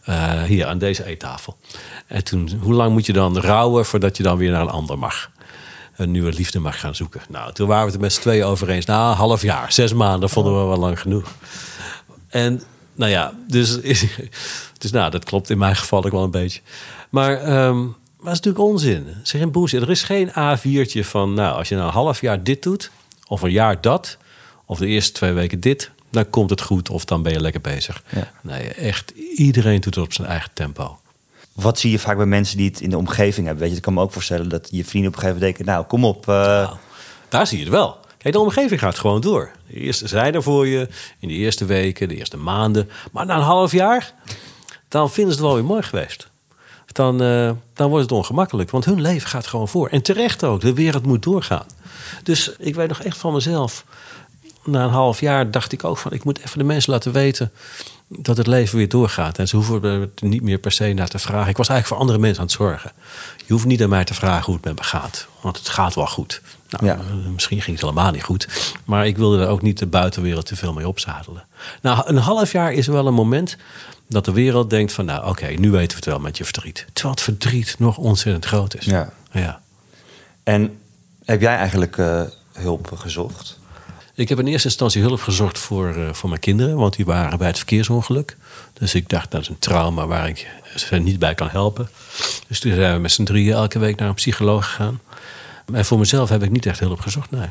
Eh, 0.01 0.43
hier 0.43 0.67
aan 0.67 0.79
deze 0.79 1.05
eettafel. 1.05 1.57
En 2.07 2.25
toen, 2.25 2.51
hoe 2.61 2.75
lang 2.75 2.93
moet 2.93 3.07
je 3.07 3.13
dan 3.13 3.39
rouwen 3.39 3.85
voordat 3.85 4.17
je 4.17 4.23
dan 4.23 4.37
weer 4.37 4.51
naar 4.51 4.61
een 4.61 4.69
ander 4.69 4.99
mag? 4.99 5.31
Een 5.97 6.11
nieuwe 6.11 6.33
liefde 6.33 6.59
mag 6.59 6.81
gaan 6.81 6.95
zoeken. 6.95 7.21
Nou, 7.29 7.53
toen 7.53 7.69
waren 7.69 7.85
we 7.85 7.91
het 7.91 7.97
er 7.97 8.05
met 8.05 8.13
z'n 8.13 8.21
tweeën 8.21 8.45
over 8.45 8.71
eens. 8.71 8.85
Nou, 8.85 9.11
een 9.11 9.17
half 9.17 9.43
jaar, 9.43 9.73
zes 9.73 9.93
maanden 9.93 10.29
vonden 10.29 10.61
we 10.61 10.67
wel 10.67 10.79
lang 10.79 11.01
genoeg. 11.01 11.33
En 12.29 12.63
nou 12.95 13.11
ja, 13.11 13.33
dus, 13.49 13.81
dus 14.79 14.91
nou, 14.91 15.11
dat 15.11 15.25
klopt 15.25 15.51
in 15.51 15.59
mijn 15.59 15.77
geval 15.77 16.05
ook 16.05 16.11
wel 16.13 16.25
een 16.25 16.31
beetje. 16.31 16.61
Maar, 17.11 17.37
ehm, 17.37 17.79
maar 17.81 18.33
dat 18.33 18.33
is 18.33 18.41
natuurlijk 18.41 18.65
onzin. 18.65 19.05
Het 19.07 19.17
is 19.25 19.31
geen 19.31 19.53
bullshit. 19.53 19.83
Er 19.83 19.91
is 19.91 20.03
geen 20.03 20.29
A4'tje 20.31 21.05
van, 21.05 21.35
nou, 21.35 21.57
als 21.57 21.69
je 21.69 21.75
nou 21.75 21.87
een 21.87 21.93
half 21.93 22.21
jaar 22.21 22.43
dit 22.43 22.63
doet, 22.63 22.91
of 23.27 23.43
een 23.43 23.51
jaar 23.51 23.81
dat, 23.81 24.17
of 24.65 24.79
de 24.79 24.87
eerste 24.87 25.13
twee 25.13 25.33
weken 25.33 25.61
dit, 25.61 25.91
dan 26.11 26.31
komt 26.31 26.51
het 26.51 26.61
goed 26.61 26.89
of 26.91 27.05
dan 27.05 27.23
ben 27.23 27.33
je 27.33 27.41
lekker 27.41 27.61
bezig. 27.61 28.03
Ja. 28.09 28.31
Nee, 28.43 28.69
echt, 28.69 29.11
iedereen 29.37 29.81
doet 29.81 29.95
het 29.95 30.05
op 30.05 30.13
zijn 30.13 30.29
eigen 30.29 30.51
tempo. 30.53 30.99
Wat 31.53 31.79
zie 31.79 31.91
je 31.91 31.99
vaak 31.99 32.17
bij 32.17 32.27
mensen 32.27 32.57
die 32.57 32.69
het 32.69 32.81
in 32.81 32.91
de 32.91 32.97
omgeving 32.99 33.47
hebben? 33.47 33.63
Weet 33.63 33.71
je, 33.71 33.77
ik 33.77 33.83
kan 33.83 33.95
me 33.95 34.01
ook 34.01 34.13
voorstellen 34.13 34.49
dat 34.49 34.69
je 34.71 34.85
vrienden 34.85 35.11
op 35.11 35.17
een 35.17 35.23
gegeven 35.23 35.41
moment 35.43 35.57
denken, 35.59 35.75
nou, 35.75 35.87
kom 35.87 36.05
op. 36.05 36.29
eh, 36.29 36.35
Nou, 36.35 36.77
daar 37.29 37.47
zie 37.47 37.59
je 37.59 37.65
het 37.65 37.73
wel. 37.73 37.99
Kijk, 38.23 38.35
de 38.35 38.41
omgeving 38.41 38.81
gaat 38.81 38.99
gewoon 38.99 39.21
door. 39.21 39.51
De 39.67 39.75
eerste 39.75 40.09
zijn 40.09 40.35
er 40.35 40.43
voor 40.43 40.67
je, 40.67 40.89
in 41.19 41.29
de 41.29 41.35
eerste 41.35 41.65
weken, 41.65 42.09
de 42.09 42.17
eerste 42.17 42.37
maanden. 42.37 42.91
Maar 43.13 43.27
na 43.27 43.37
een 43.37 43.43
half 43.43 43.73
jaar, 43.73 44.13
dan 44.89 45.11
vinden 45.11 45.35
ze 45.35 45.39
het 45.39 45.49
wel 45.49 45.57
weer 45.57 45.69
mooi 45.69 45.83
geweest. 45.83 46.29
dan, 46.87 47.23
eh, 47.23 47.51
dan 47.75 47.89
wordt 47.89 48.03
het 48.03 48.13
ongemakkelijk. 48.13 48.71
Want 48.71 48.85
hun 48.85 49.01
leven 49.01 49.29
gaat 49.29 49.47
gewoon 49.47 49.69
voor. 49.69 49.89
En 49.89 50.03
terecht 50.03 50.45
ook, 50.45 50.61
de 50.61 50.75
wereld 50.75 51.07
moet 51.07 51.23
doorgaan. 51.23 51.67
Dus 52.23 52.53
ik 52.59 52.75
weet 52.75 52.89
nog 52.89 53.03
echt 53.03 53.17
van 53.17 53.33
mezelf. 53.33 53.85
Na 54.65 54.85
een 54.85 54.91
half 54.91 55.21
jaar 55.21 55.51
dacht 55.51 55.73
ik 55.73 55.85
ook 55.85 55.99
van... 55.99 56.13
ik 56.13 56.25
moet 56.25 56.39
even 56.39 56.59
de 56.59 56.65
mensen 56.65 56.93
laten 56.93 57.13
weten 57.13 57.53
dat 58.09 58.37
het 58.37 58.47
leven 58.47 58.77
weer 58.77 58.89
doorgaat. 58.89 59.39
En 59.39 59.49
ze 59.49 59.57
hoeven 59.57 59.83
er 59.85 60.09
niet 60.21 60.43
meer 60.43 60.59
per 60.59 60.73
se 60.73 60.93
naar 60.93 61.09
te 61.09 61.19
vragen. 61.19 61.51
Ik 61.51 61.57
was 61.57 61.69
eigenlijk 61.69 61.87
voor 61.87 61.97
andere 61.97 62.19
mensen 62.19 62.41
aan 62.41 62.47
het 62.47 62.57
zorgen. 62.57 62.93
Je 63.47 63.53
hoeft 63.53 63.65
niet 63.67 63.83
aan 63.83 63.89
mij 63.89 64.05
te 64.05 64.15
vragen 64.15 64.45
hoe 64.45 64.55
het 64.55 64.65
met 64.65 64.77
me 64.77 64.85
gaat. 64.85 65.27
Want 65.41 65.59
het 65.59 65.69
gaat 65.69 65.95
wel 65.95 66.07
goed. 66.07 66.41
Nou, 66.71 66.87
Ja. 66.87 66.99
misschien 67.33 67.61
ging 67.63 67.77
het 67.77 67.89
helemaal 67.89 68.13
niet 68.13 68.23
goed. 68.23 68.75
Maar 68.85 69.07
ik 69.07 69.17
wilde 69.17 69.43
er 69.43 69.49
ook 69.49 69.63
niet 69.63 69.79
de 69.79 69.87
buitenwereld 69.87 70.47
te 70.47 70.57
veel 70.57 70.73
mee 70.73 70.89
opzadelen. 70.89 71.45
Nou, 71.83 72.03
een 72.07 72.17
half 72.17 72.53
jaar 72.53 72.73
is 72.73 72.87
wel 72.87 73.07
een 73.07 73.15
moment 73.15 73.57
dat 74.09 74.25
de 74.25 74.33
wereld 74.33 74.71
denkt 74.71 74.93
van... 74.93 75.05
nou, 75.05 75.29
oké, 75.29 75.47
nu 75.47 75.71
weten 75.71 75.89
we 75.89 75.95
het 75.95 76.05
wel 76.05 76.19
met 76.19 76.37
je 76.37 76.45
verdriet. 76.45 76.87
Terwijl 76.93 77.15
het 77.15 77.25
verdriet 77.25 77.75
nog 77.79 77.97
ontzettend 77.97 78.45
groot 78.45 78.75
is. 78.77 78.85
Ja. 78.85 79.13
ja. 79.33 79.61
En 80.43 80.79
heb 81.25 81.41
jij 81.41 81.57
eigenlijk 81.57 81.99
eh, 81.99 82.23
hulp 82.53 82.93
gezocht? 82.95 83.59
Ik 84.15 84.29
heb 84.29 84.39
in 84.39 84.47
eerste 84.47 84.69
instantie 84.69 85.03
hulp 85.03 85.21
gezocht 85.21 85.59
voor, 85.59 85.95
eh, 85.95 86.13
voor 86.13 86.29
mijn 86.29 86.41
kinderen, 86.41 86.77
want 86.77 86.97
die 86.97 87.05
waren 87.05 87.39
bij 87.39 87.47
het 87.47 87.57
verkeersongeluk. 87.57 88.37
Dus 88.73 88.95
ik 88.95 89.09
dacht, 89.09 89.31
dat 89.31 89.41
is 89.41 89.49
een 89.49 89.59
trauma 89.59 90.07
waar 90.07 90.29
ik 90.29 90.47
ze 90.77 90.97
niet 90.97 91.19
bij 91.19 91.35
kan 91.35 91.49
helpen. 91.49 91.89
Dus 92.49 92.61
toen 92.61 92.75
zijn 92.75 92.95
we 92.95 93.01
met 93.01 93.13
z'n 93.13 93.25
drieën 93.25 93.53
elke 93.55 93.79
week 93.79 93.97
naar 93.99 94.09
een 94.09 94.15
psycholoog 94.15 94.65
gegaan. 94.65 95.01
En 95.73 95.85
voor 95.85 95.99
mezelf 95.99 96.29
heb 96.29 96.43
ik 96.43 96.51
niet 96.51 96.67
echt 96.67 96.79
hulp 96.81 97.01
gezocht, 97.01 97.31
nee. 97.31 97.49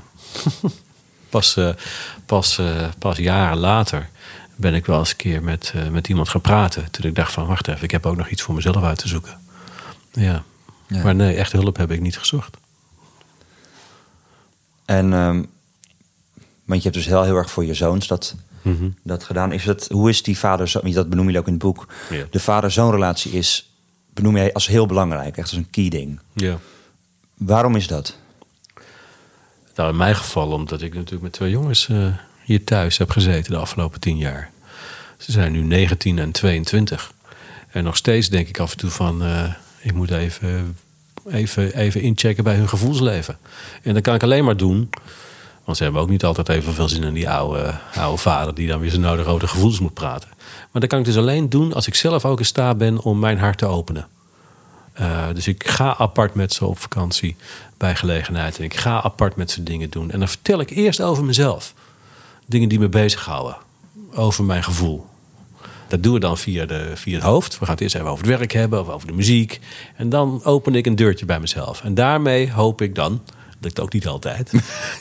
pas, 1.30 1.58
eh, 1.58 1.70
pas, 2.26 2.58
eh, 2.58 2.88
pas 3.00 3.18
jaren 3.18 3.58
later 3.58 4.10
ben 4.56 4.74
ik 4.74 4.86
wel 4.86 5.00
eens 5.00 5.10
een 5.10 5.16
keer 5.16 5.44
met, 5.44 5.72
eh, 5.76 5.88
met 5.88 6.08
iemand 6.08 6.30
gaan 6.30 6.42
praten. 6.42 6.92
Toen 6.92 7.06
ik 7.06 7.16
dacht 7.16 7.32
van, 7.34 7.46
wacht 7.48 7.68
even, 7.68 7.84
ik 7.84 7.92
heb 7.92 8.06
ook 8.06 8.16
nog 8.18 8.30
iets 8.30 8.42
voor 8.42 8.56
mezelf 8.56 8.84
uit 8.84 8.98
te 8.98 9.08
zoeken. 9.08 9.40
Ja. 10.12 10.44
Ja. 10.88 11.04
Maar 11.04 11.16
nee, 11.16 11.36
echt 11.36 11.52
hulp 11.52 11.78
heb 11.78 11.92
ik 11.92 12.02
niet 12.02 12.18
gezocht. 12.18 12.58
En, 14.86 15.14
ehm, 15.14 15.44
want 16.66 16.84
je 16.84 16.90
hebt 16.90 16.94
dus 16.94 17.06
heel, 17.06 17.24
heel 17.24 17.36
erg 17.36 17.52
voor 17.52 17.66
je 17.66 17.74
zoons 17.74 18.08
dat, 18.08 18.36
Mhm. 18.62 18.90
dat 19.04 19.24
gedaan. 19.24 19.52
Is 19.52 19.66
het, 19.66 19.88
hoe 19.92 20.10
is 20.10 20.24
die 20.24 20.38
vader, 20.38 20.72
dat 20.94 21.10
benoem 21.10 21.30
je 21.30 21.38
ook 21.40 21.46
in 21.48 21.54
het 21.54 21.62
boek. 21.62 21.88
Ja. 22.10 22.26
De 22.30 22.40
vader-zoon 22.40 22.92
relatie 22.92 23.32
is, 23.32 23.74
benoem 24.14 24.38
jij 24.38 24.54
als 24.54 24.68
heel 24.68 24.86
belangrijk. 24.86 25.38
Echt 25.38 25.50
als 25.50 25.58
een 25.58 25.70
key 25.70 25.90
ding. 25.90 26.20
Ja. 26.34 26.58
Waarom 27.40 27.76
is 27.76 27.88
dat? 27.88 28.18
Nou, 29.76 29.90
in 29.90 29.98
mijn 29.98 30.16
geval 30.16 30.52
omdat 30.52 30.82
ik 30.82 30.94
natuurlijk 30.94 31.22
met 31.22 31.32
twee 31.32 31.52
jongens 31.52 31.90
eh, 31.90 32.08
hier 32.44 32.64
thuis 32.64 32.98
heb 32.98 33.10
gezeten 33.10 33.52
de 33.52 33.58
afgelopen 33.58 34.00
tien 34.00 34.18
jaar. 34.18 34.52
Ze 35.18 35.32
zijn 35.32 35.52
nu 35.52 35.62
19 35.62 36.20
en 36.20 36.32
22. 36.32 37.12
En 37.70 37.84
nog 37.84 37.98
steeds 37.98 38.30
denk 38.30 38.48
ik 38.48 38.60
af 38.60 38.72
en 38.72 38.78
toe 38.78 38.90
van... 38.90 39.24
eh, 39.24 39.54
ik 39.82 39.94
moet 39.94 40.12
even, 40.12 40.78
even, 41.30 41.76
even 41.76 42.02
inchecken 42.02 42.44
bij 42.44 42.56
hun 42.56 42.70
gevoelsleven. 42.70 43.38
En 43.84 43.94
dat 43.94 44.04
kan 44.04 44.16
ik 44.16 44.24
alleen 44.24 44.46
maar 44.46 44.58
doen... 44.58 44.90
want 45.64 45.78
ze 45.78 45.84
hebben 45.84 46.02
ook 46.02 46.10
niet 46.10 46.24
altijd 46.24 46.50
even 46.50 46.74
veel 46.74 46.90
zin 46.90 47.04
in 47.04 47.14
die 47.14 47.30
oude, 47.30 47.74
oude 47.96 48.22
vader... 48.22 48.56
die 48.56 48.68
dan 48.68 48.80
weer 48.80 48.90
zijn 48.90 49.02
nodig 49.02 49.26
over 49.26 49.40
de 49.40 49.48
gevoelens 49.48 49.80
moet 49.80 49.94
praten. 49.94 50.30
Maar 50.72 50.82
dat 50.82 50.90
kan 50.90 51.00
ik 51.00 51.06
dus 51.06 51.18
alleen 51.18 51.50
doen 51.50 51.74
als 51.74 51.88
ik 51.88 51.96
zelf 51.96 52.26
ook 52.26 52.40
in 52.40 52.46
staat 52.46 52.78
ben... 52.78 53.02
om 53.02 53.20
mijn 53.20 53.40
hart 53.40 53.58
te 53.58 53.66
openen. 53.66 54.08
Uh, 55.00 55.28
dus 55.34 55.48
ik 55.48 55.68
ga 55.68 55.98
apart 55.98 56.34
met 56.34 56.54
ze 56.54 56.66
op 56.66 56.80
vakantie 56.80 57.36
bij 57.78 57.96
gelegenheid. 57.96 58.58
En 58.58 58.64
ik 58.64 58.76
ga 58.76 59.02
apart 59.04 59.36
met 59.36 59.52
ze 59.52 59.64
dingen 59.64 59.90
doen. 59.90 60.12
En 60.12 60.20
dan 60.20 60.28
vertel 60.28 60.60
ik 60.60 60.70
eerst 60.70 61.02
over 61.02 61.24
mezelf. 61.24 61.74
Dingen 62.46 62.70
die 62.70 62.80
me 62.80 62.90
bezighouden. 62.90 63.58
Over 64.14 64.44
mijn 64.44 64.64
gevoel. 64.64 65.08
Dat 65.88 66.04
doen 66.04 66.14
we 66.14 66.20
dan 66.20 66.38
via, 66.38 66.66
de, 66.66 66.92
via 66.96 67.16
het 67.16 67.24
hoofd. 67.24 67.60
We 67.60 67.66
gaan 67.66 67.74
het 67.74 67.84
eerst 67.84 67.96
even 67.96 68.08
over 68.08 68.28
het 68.28 68.38
werk 68.38 68.52
hebben 68.52 68.80
of 68.80 68.90
over 68.90 69.08
de 69.08 69.14
muziek. 69.14 69.60
En 69.96 70.10
dan 70.10 70.44
open 70.44 70.76
ik 70.76 70.86
een 70.86 70.96
deurtje 70.96 71.26
bij 71.26 71.40
mezelf. 71.40 71.84
En 71.84 71.94
daarmee 71.94 72.52
hoop 72.52 72.82
ik 72.82 72.96
dan, 72.96 73.22
dat 73.26 73.58
lukt 73.60 73.80
ook 73.80 73.94
niet 73.94 74.08
altijd. 74.08 74.52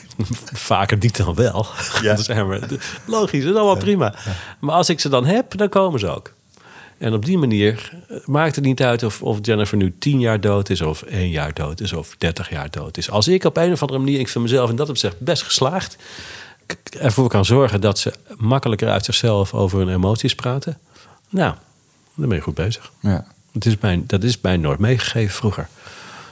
Vaker 0.53 0.97
niet 0.97 1.17
dan 1.17 1.35
wel. 1.35 1.65
Ja. 2.01 2.15
Logisch, 3.05 3.43
dat 3.43 3.51
is 3.53 3.59
allemaal 3.59 3.77
prima. 3.77 4.15
Maar 4.59 4.75
als 4.75 4.89
ik 4.89 4.99
ze 4.99 5.09
dan 5.09 5.25
heb, 5.25 5.57
dan 5.57 5.69
komen 5.69 5.99
ze 5.99 6.07
ook. 6.07 6.33
En 6.99 7.13
op 7.13 7.25
die 7.25 7.37
manier 7.37 7.93
maakt 8.25 8.55
het 8.55 8.65
niet 8.65 8.81
uit 8.81 9.03
of, 9.03 9.21
of 9.21 9.37
Jennifer 9.41 9.77
nu 9.77 9.93
tien 9.99 10.19
jaar 10.19 10.41
dood 10.41 10.69
is, 10.69 10.81
of 10.81 11.01
één 11.01 11.29
jaar 11.29 11.53
dood 11.53 11.81
is, 11.81 11.93
of 11.93 12.15
dertig 12.17 12.49
jaar 12.49 12.69
dood 12.69 12.97
is. 12.97 13.09
Als 13.09 13.27
ik 13.27 13.43
op 13.43 13.57
een 13.57 13.71
of 13.71 13.81
andere 13.81 13.99
manier, 13.99 14.19
ik 14.19 14.27
vind 14.27 14.43
mezelf 14.43 14.69
in 14.69 14.75
dat 14.75 14.89
opzicht 14.89 15.19
best 15.19 15.43
geslaagd, 15.43 15.97
ervoor 16.99 17.29
kan 17.29 17.45
zorgen 17.45 17.81
dat 17.81 17.99
ze 17.99 18.13
makkelijker 18.37 18.89
uit 18.89 19.05
zichzelf 19.05 19.53
over 19.53 19.79
hun 19.79 19.93
emoties 19.93 20.35
praten, 20.35 20.77
nou, 21.29 21.53
dan 22.15 22.27
ben 22.27 22.37
je 22.37 22.43
goed 22.43 22.53
bezig. 22.53 22.91
Ja. 22.99 23.25
Het 23.51 23.65
is 23.65 23.77
mij, 23.79 24.03
dat 24.05 24.23
is 24.23 24.41
mij 24.41 24.57
nooit 24.57 24.79
meegegeven 24.79 25.35
vroeger. 25.35 25.67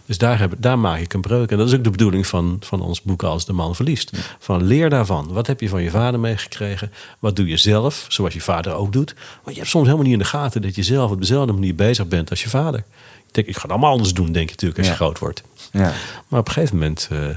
Dus 0.08 0.18
daar, 0.18 0.40
heb, 0.40 0.54
daar 0.58 0.80
maak 0.80 1.00
ik 1.00 1.14
een 1.14 1.22
breuk. 1.22 1.52
En 1.52 1.58
dat 1.58 1.68
is 1.68 1.74
ook 1.74 1.84
de 1.84 1.90
bedoeling 1.90 2.28
van, 2.28 2.58
van 2.60 2.82
ons 2.82 3.02
boek 3.02 3.24
Als 3.24 3.46
de 3.46 3.54
man 3.54 3.76
verliest. 3.76 4.12
Van 4.40 4.64
leer 4.64 4.90
daarvan. 4.90 5.28
Wat 5.34 5.48
heb 5.48 5.60
je 5.60 5.70
van 5.70 5.82
je 5.84 5.90
vader 5.90 6.20
meegekregen? 6.20 6.92
Wat 7.20 7.36
doe 7.36 7.48
je 7.48 7.58
zelf, 7.58 8.06
zoals 8.10 8.34
je 8.34 8.42
vader 8.42 8.74
ook 8.74 8.94
doet? 8.94 9.16
Want 9.44 9.56
je 9.56 9.62
hebt 9.62 9.70
soms 9.70 9.84
helemaal 9.86 10.06
niet 10.06 10.14
in 10.14 10.20
de 10.20 10.26
gaten... 10.30 10.62
dat 10.62 10.76
je 10.76 10.84
zelf 10.84 11.12
op 11.12 11.20
dezelfde 11.20 11.54
manier 11.54 11.76
bezig 11.76 12.08
bent 12.08 12.30
als 12.30 12.44
je 12.44 12.50
vader. 12.50 12.80
Ik 13.28 13.34
denk, 13.34 13.48
ik 13.48 13.56
ga 13.56 13.62
het 13.62 13.72
allemaal 13.72 13.92
anders 13.92 14.14
doen, 14.14 14.32
denk 14.32 14.46
je 14.46 14.52
natuurlijk, 14.52 14.78
als 14.80 14.88
je 14.88 14.92
Ja. 14.94 14.98
groot 15.00 15.20
wordt. 15.20 15.44
Ja. 15.72 15.94
Maar 16.28 16.40
op 16.40 16.48
een 16.48 16.54
gegeven 16.54 16.76
moment 16.76 17.08
eh, 17.12 17.30
eh, 17.30 17.36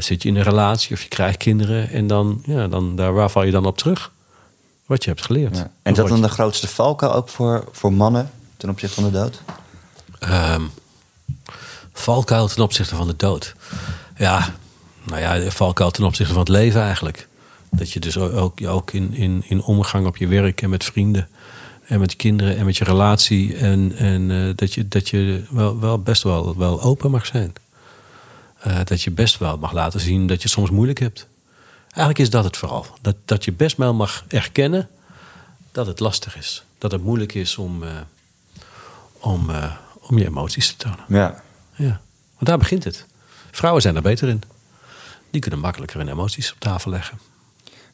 zit 0.00 0.22
je 0.22 0.28
in 0.28 0.36
een 0.36 0.42
relatie 0.42 0.94
of 0.96 1.02
je 1.02 1.08
krijgt 1.08 1.36
kinderen... 1.36 1.90
en 1.90 2.06
dan, 2.06 2.42
ja, 2.44 2.68
dan, 2.68 2.96
daar, 2.96 3.12
waar 3.12 3.30
val 3.30 3.42
je 3.42 3.50
dan 3.50 3.66
op 3.66 3.78
terug? 3.78 4.12
Wat 4.86 5.04
je 5.04 5.10
hebt 5.10 5.22
geleerd. 5.24 5.56
Ja. 5.56 5.70
En 5.82 5.94
dat 5.94 6.08
dan 6.08 6.16
je- 6.16 6.22
de 6.22 6.28
grootste 6.28 6.68
valkuil 6.68 7.12
ook 7.14 7.28
voor, 7.28 7.64
voor 7.72 7.92
mannen 7.92 8.30
ten 8.56 8.68
opzichte 8.70 8.94
van 9.00 9.04
de 9.04 9.18
dood? 9.18 9.42
Ehm, 10.18 10.62
valkuil 11.98 12.48
ten 12.48 12.62
opzichte 12.62 12.94
van 12.94 13.06
de 13.06 13.16
dood. 13.16 13.54
Ja, 14.16 14.54
nou 15.02 15.20
ja, 15.20 15.50
valkuil 15.50 15.90
ten 15.90 16.04
opzichte 16.04 16.32
van 16.32 16.42
het 16.42 16.50
leven 16.50 16.82
eigenlijk. 16.82 17.28
Dat 17.70 17.92
je 17.92 18.00
dus 18.00 18.18
ook, 18.18 18.66
ook, 18.66 18.92
in, 18.92 19.14
in, 19.14 19.44
in 19.48 19.62
omgang 19.62 20.06
op 20.06 20.16
je 20.16 20.26
werk 20.26 20.62
en 20.62 20.70
met 20.70 20.84
vrienden 20.84 21.28
en 21.86 22.00
met 22.00 22.16
kinderen 22.16 22.56
en 22.56 22.64
met 22.64 22.76
je 22.76 22.84
relatie. 22.84 23.56
En, 23.56 23.92
en 23.96 24.30
eh, 24.30 24.56
dat 24.56 24.74
je, 24.74 24.88
dat 24.88 25.08
je 25.08 25.44
wel, 25.50 25.80
wel 25.80 26.02
best 26.02 26.22
wel, 26.22 26.56
wel 26.56 26.82
open 26.82 27.10
mag 27.10 27.26
zijn. 27.26 27.52
Eh, 28.58 28.78
dat 28.84 29.02
je 29.02 29.10
best 29.10 29.38
wel 29.38 29.58
mag 29.58 29.72
laten 29.72 30.00
zien 30.00 30.26
dat 30.26 30.42
je 30.42 30.48
soms 30.48 30.70
moeilijk 30.70 30.98
hebt. 30.98 31.26
Eigenlijk 31.86 32.18
is 32.18 32.30
dat 32.30 32.44
het 32.44 32.56
vooral. 32.56 32.86
Dat, 33.00 33.16
dat 33.24 33.44
je 33.44 33.52
best 33.52 33.76
wel 33.76 33.94
mag 33.94 34.24
erkennen 34.28 34.88
dat 35.72 35.86
het 35.86 36.00
lastig 36.00 36.36
is. 36.36 36.64
Dat 36.78 36.92
het 36.92 37.02
moeilijk 37.02 37.34
is 37.34 37.56
om, 37.56 37.82
eh, 37.82 37.90
om, 39.20 39.50
om 40.00 40.18
je 40.18 40.26
emoties 40.26 40.68
te 40.68 40.76
tonen. 40.76 41.04
Ja. 41.08 41.44
Ja, 41.76 42.00
want 42.34 42.46
daar 42.46 42.58
begint 42.58 42.84
het. 42.84 43.06
Vrouwen 43.50 43.82
zijn 43.82 43.96
er 43.96 44.02
beter 44.02 44.28
in. 44.28 44.42
Die 45.30 45.40
kunnen 45.40 45.60
makkelijker 45.60 45.98
hun 45.98 46.08
emoties 46.08 46.52
op 46.52 46.60
tafel 46.60 46.90
leggen. 46.90 47.18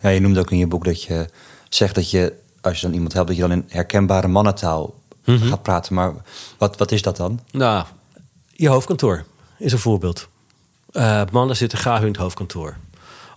ja. 0.01 0.09
Je 0.09 0.21
noemde 0.21 0.41
ook 0.41 0.51
in 0.51 0.59
je 0.59 0.67
boek 0.67 0.85
dat 0.85 1.03
je 1.03 1.29
zegt 1.69 1.95
dat 1.95 2.11
je, 2.11 2.33
als 2.61 2.77
je 2.81 2.87
dan 2.87 2.95
iemand 2.95 3.13
helpt, 3.13 3.29
dat 3.29 3.37
je 3.37 3.43
dan 3.43 3.53
in 3.53 3.65
herkenbare 3.69 4.29
mannentaal 4.29 5.01
Mhm. 5.25 5.47
gaat 5.49 5.63
praten. 5.63 5.95
Maar 5.95 6.13
wat, 6.59 6.77
wat 6.77 6.93
is 6.93 7.03
dat 7.03 7.17
dan? 7.17 7.41
Nou, 7.51 7.85
je 8.53 8.69
hoofdkantoor 8.69 9.25
is 9.59 9.73
een 9.73 9.79
voorbeeld. 9.79 10.29
Eh, 10.93 11.23
mannen 11.33 11.57
zitten 11.57 11.79
graag 11.79 12.01
in 12.01 12.07
het 12.07 12.17
hoofdkantoor. 12.17 12.77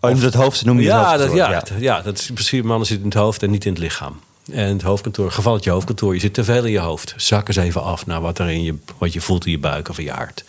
Oh, 0.02 0.10
je 0.18 0.26
het 0.26 0.34
hoofd, 0.34 0.66
noem 0.66 0.78
je 0.80 0.84
ja, 0.84 1.12
het 1.12 1.20
dat, 1.20 1.32
ja, 1.34 1.52
het- 1.54 1.72
ja, 1.80 2.02
dat 2.02 2.18
is 2.18 2.32
precies. 2.34 2.62
Mannen 2.62 2.88
zitten 2.88 3.06
in 3.06 3.12
het 3.12 3.20
hoofd 3.22 3.44
en 3.44 3.50
niet 3.52 3.66
in 3.66 3.72
het 3.72 3.82
lichaam. 3.82 4.20
En 4.52 4.74
het 4.74 4.82
hoofdkantoor, 4.82 5.32
geval 5.32 5.58
je 5.62 5.70
hoofdkantoor, 5.70 6.14
je 6.14 6.20
zit 6.20 6.34
te 6.34 6.44
veel 6.44 6.66
in 6.66 6.72
je 6.72 6.80
hoofd. 6.80 7.14
Zak 7.18 7.48
eens 7.48 7.58
even 7.58 7.84
af 7.84 8.06
naar 8.06 8.22
wat, 8.22 8.40
er 8.40 8.50
in 8.50 8.64
je, 8.64 8.76
wat 8.98 9.14
je 9.14 9.22
voelt 9.22 9.46
in 9.46 9.52
je 9.52 9.60
buik 9.60 9.90
of 9.90 9.98
in 9.98 10.04
je 10.04 10.12
hart. 10.12 10.44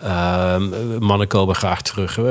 Ehm, 0.00 0.98
mannen 0.98 1.26
komen 1.26 1.54
graag 1.54 1.82
terug. 1.82 2.18
Eh, 2.18 2.24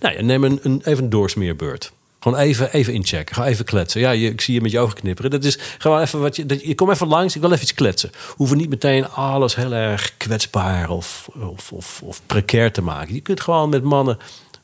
nou 0.00 0.14
ja, 0.16 0.22
neem 0.22 0.44
een, 0.44 0.80
even 0.84 1.04
een 1.04 1.10
doorsmeerbeurt. 1.10 1.92
Gewoon 2.22 2.38
even, 2.38 2.72
even 2.72 2.92
inchecken. 2.92 3.34
Ga 3.34 3.46
even 3.46 3.64
kletsen. 3.64 4.00
Ja, 4.00 4.10
ik 4.10 4.40
zie 4.40 4.54
je 4.54 4.60
met 4.60 4.70
je 4.70 4.78
ogen 4.78 4.94
knipperen. 4.94 5.30
Dat 5.30 5.44
is 5.44 5.58
gewoon 5.78 6.00
even 6.00 6.20
wat 6.20 6.36
je. 6.36 6.46
Dat, 6.46 6.64
je 6.64 6.74
kom 6.74 6.90
even 6.90 7.06
langs. 7.06 7.34
Ik 7.34 7.40
wil 7.40 7.50
even 7.50 7.62
iets 7.62 7.74
kletsen. 7.74 8.10
Hoeven 8.36 8.56
niet 8.56 8.68
meteen 8.68 9.08
alles 9.08 9.54
heel 9.54 9.72
erg 9.72 10.16
kwetsbaar 10.16 10.90
of, 10.90 11.28
of, 11.40 11.72
of, 11.72 12.02
of 12.04 12.20
precair 12.26 12.72
te 12.72 12.82
maken. 12.82 13.14
Je 13.14 13.20
kunt 13.20 13.40
gewoon 13.40 13.68
met 13.68 13.82
mannen, 13.82 14.18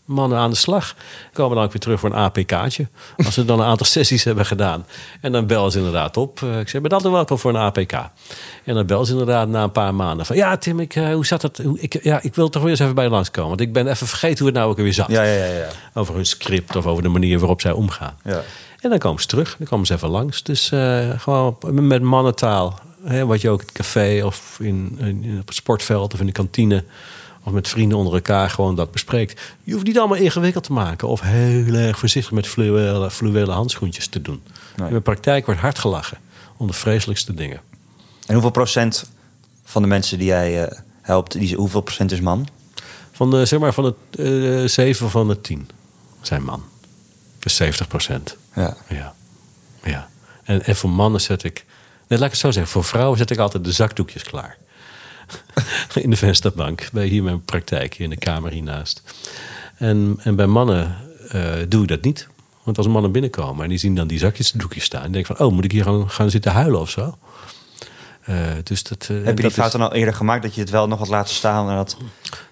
mannen 0.09 0.39
aan 0.39 0.51
de 0.51 0.57
slag. 0.57 0.95
Komen 1.33 1.57
dan 1.57 1.65
ook 1.65 1.73
weer 1.73 1.81
terug 1.81 2.01
voor 2.01 2.11
een 2.11 2.17
APK'tje. 2.17 2.87
Als 3.25 3.35
ze 3.35 3.45
dan 3.45 3.61
een 3.61 3.67
aantal 3.67 3.87
sessies 3.97 4.25
hebben 4.25 4.47
gedaan. 4.47 4.87
En 5.21 5.33
dan 5.33 5.47
bellen 5.47 5.71
ze 5.71 5.79
inderdaad 5.79 6.17
op. 6.17 6.43
Eh, 6.43 6.61
Ik 6.61 6.69
zeg, 6.69 6.81
ben 6.83 6.91
altijd 6.91 7.13
welkom 7.13 7.39
voor 7.39 7.51
een 7.51 7.61
APK. 7.61 7.93
En 8.65 8.75
dan 8.75 8.87
bellen 8.87 9.07
ze 9.07 9.13
inderdaad 9.13 9.49
na 9.49 9.63
een 9.63 9.73
paar 9.73 9.95
maanden. 9.95 10.27
Van 10.27 10.37
ja, 10.37 10.57
Tim, 10.57 10.81
ik, 10.81 10.95
eh, 10.97 11.13
hoe 11.13 11.27
zat? 11.27 11.51
Hoe- 11.63 11.79
Ik, 11.81 12.03
ja, 12.03 12.19
ik 12.23 12.35
wil 12.35 12.49
toch 12.49 12.63
weer 12.63 12.71
eens 12.71 12.81
even 12.81 12.95
bij 12.95 13.05
je 13.05 13.11
langskomen. 13.11 13.49
Want 13.49 13.61
ik 13.61 13.73
ben 13.73 13.87
even 13.89 14.07
vergeten 14.07 14.39
hoe 14.39 14.47
het 14.47 14.57
nou 14.57 14.71
ook 14.71 14.77
weer 14.77 14.93
zat 14.95 15.09
Ja, 15.09 15.23
ja, 15.23 15.45
ja. 15.45 15.53
ja. 15.59 15.69
over 15.95 16.15
hun 16.15 16.27
script 16.27 16.77
of 16.77 16.87
over 16.87 17.03
de 17.03 17.09
manier 17.09 17.39
waarop 17.39 17.61
zij 17.61 17.73
omgaan. 17.73 18.17
ja. 18.25 18.43
En 18.81 18.91
dan 18.91 18.99
komen 18.99 19.21
ze 19.21 19.27
terug, 19.27 19.57
dan 19.59 19.67
komen 19.67 19.87
ze 19.87 19.95
even 19.95 20.09
langs. 20.09 20.43
Dus 20.43 20.71
eh, 20.73 21.09
gewoon 21.17 21.57
met 21.71 22.03
mannentaal. 22.03 22.79
Hè, 23.05 23.27
wat 23.27 23.41
je 23.41 23.51
ook 23.51 23.61
in 23.61 23.67
het 23.67 23.77
café 23.77 24.23
of 24.25 24.57
in, 24.61 24.97
in, 25.01 25.37
op 25.41 25.47
het 25.47 25.57
sportveld 25.57 26.15
of 26.15 26.21
in 26.21 26.27
de 26.27 26.33
kantine... 26.33 26.85
of 27.49 27.55
met 27.55 27.69
vrienden 27.69 27.99
onder 27.99 28.15
elkaar 28.15 28.51
gewoon 28.51 28.75
dat 28.75 28.91
bespreekt. 28.91 29.41
Je 29.63 29.73
hoeft 29.73 29.85
niet 29.85 29.99
allemaal 29.99 30.17
ingewikkeld 30.17 30.65
te 30.65 30.73
maken... 30.73 31.09
of 31.09 31.21
heel 31.21 31.75
erg 31.75 31.99
voorzichtig 31.99 32.33
met 32.33 32.47
fluwelen, 32.47 33.11
fluwelen 33.11 33.55
handschoentjes 33.55 34.07
te 34.07 34.23
doen. 34.23 34.43
Nee. 34.77 34.89
In 34.89 34.95
de 34.95 35.01
praktijk 35.01 35.47
wordt 35.47 35.61
hard 35.61 35.79
gelachen 35.79 36.19
om 36.57 36.67
de 36.67 36.73
vreselijkste 36.73 37.35
dingen. 37.35 37.61
En 38.27 38.33
hoeveel 38.33 38.51
procent 38.51 39.11
van 39.65 39.83
de 39.83 39.89
mensen 39.89 40.19
die 40.19 40.27
jij 40.27 40.65
eh, 40.65 40.79
helpt, 41.03 41.33
die, 41.33 41.57
hoeveel 41.57 41.81
procent 41.81 42.13
is 42.13 42.21
man? 42.21 42.49
Van 43.13 43.31
de, 43.31 43.45
zeg 43.45 43.59
maar, 43.59 43.73
van 43.73 43.95
de 44.11 44.61
eh, 44.63 44.69
zeven 44.69 45.11
van 45.11 45.29
de 45.29 45.41
tien 45.41 45.69
zijn 46.21 46.43
man. 46.43 46.65
Dus 47.39 47.57
70 47.57 47.89
procent. 47.89 48.37
Ja. 48.55 48.77
Ja. 48.89 49.15
ja. 49.83 50.09
En, 50.45 50.65
en 50.65 50.77
voor 50.77 50.91
mannen 50.91 51.21
zet 51.21 51.45
ik... 51.45 51.65
Nee, 52.09 52.19
laat 52.19 52.29
ik 52.29 52.35
het 52.35 52.41
zo 52.41 52.51
zeggen. 52.51 52.73
Voor 52.73 52.85
vrouwen 52.85 53.19
zet 53.19 53.31
ik 53.31 53.39
altijd 53.39 53.65
de 53.65 53.73
zakdoekjes 53.73 54.23
klaar. 54.23 54.57
in 55.95 56.11
de 56.11 56.17
vensterbank. 56.17 56.89
Bij 56.93 57.07
hier 57.07 57.23
mijn 57.23 57.43
praktijk, 57.43 57.99
in 57.99 58.11
de 58.11 58.17
kamer 58.17 58.53
hiernaast. 58.53 59.03
En, 59.77 60.21
en 60.23 60.37
bij 60.37 60.47
mannen 60.47 60.97
eh, 61.29 61.53
doe 61.69 61.83
ik 61.83 61.89
dat 61.89 62.03
niet. 62.03 62.29
Want 62.63 62.79
als 62.79 62.87
mannen 62.87 63.13
binnenkomen 63.13 63.63
en 63.63 63.69
die 63.69 63.79
zien 63.79 63.95
dan 63.95 64.07
die 64.07 64.19
zakjes 64.19 64.51
doekjes 64.53 64.85
staan... 64.85 65.03
en 65.03 65.13
denk 65.13 65.27
van, 65.27 65.39
oh, 65.39 65.53
moet 65.53 65.65
ik 65.65 65.73
hier 65.73 65.85
gaan, 65.85 66.11
gaan 66.11 66.31
zitten 66.31 66.53
huilen 66.53 66.81
of 66.81 66.91
zo? 66.91 67.19
Eh, 68.25 68.37
dus 68.65 68.83
dat, 68.83 69.03
eh, 69.11 69.17
Heb 69.17 69.27
je 69.27 69.35
die 69.35 69.43
dat 69.43 69.53
fout 69.53 69.67
is- 69.67 69.73
dan 69.73 69.81
al 69.81 69.95
eerder 69.95 70.15
gemaakt 70.15 70.43
dat 70.43 70.55
je 70.55 70.61
het 70.61 70.71
wel 70.71 70.89
nog 70.89 70.99
had 70.99 71.09
laten 71.09 71.35
staan? 71.35 71.69
En 71.71 71.77
dat... 71.77 71.97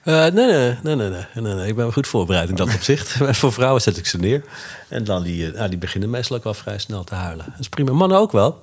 Nee, 0.05 0.31
nee, 0.31 0.77
nee, 0.83 0.95
nee, 0.97 1.09
nee, 1.11 1.25
nee, 1.35 1.55
nee. 1.55 1.69
Ik 1.69 1.77
ben 1.77 1.93
goed 1.93 2.07
voorbereid 2.07 2.49
in 2.49 2.55
dat 2.55 2.75
opzicht. 2.75 3.21
Maar 3.21 3.35
voor 3.45 3.53
vrouwen 3.53 3.83
zet 3.83 3.97
ik 3.97 4.07
ze 4.07 4.19
neer. 4.19 4.45
En 4.89 5.05
dan 5.05 5.23
die, 5.23 5.53
nou, 5.53 5.69
die 5.69 5.79
beginnen 5.79 6.11
meestal 6.11 6.37
ook 6.37 6.45
wel 6.45 6.55
vrij 6.55 6.79
snel 6.79 7.05
te 7.05 7.15
huilen. 7.15 7.45
Dat 7.51 7.61
is 7.61 7.69
prima. 7.69 7.93
Mannen 7.93 8.19
ook 8.19 8.33
wel. 8.33 8.63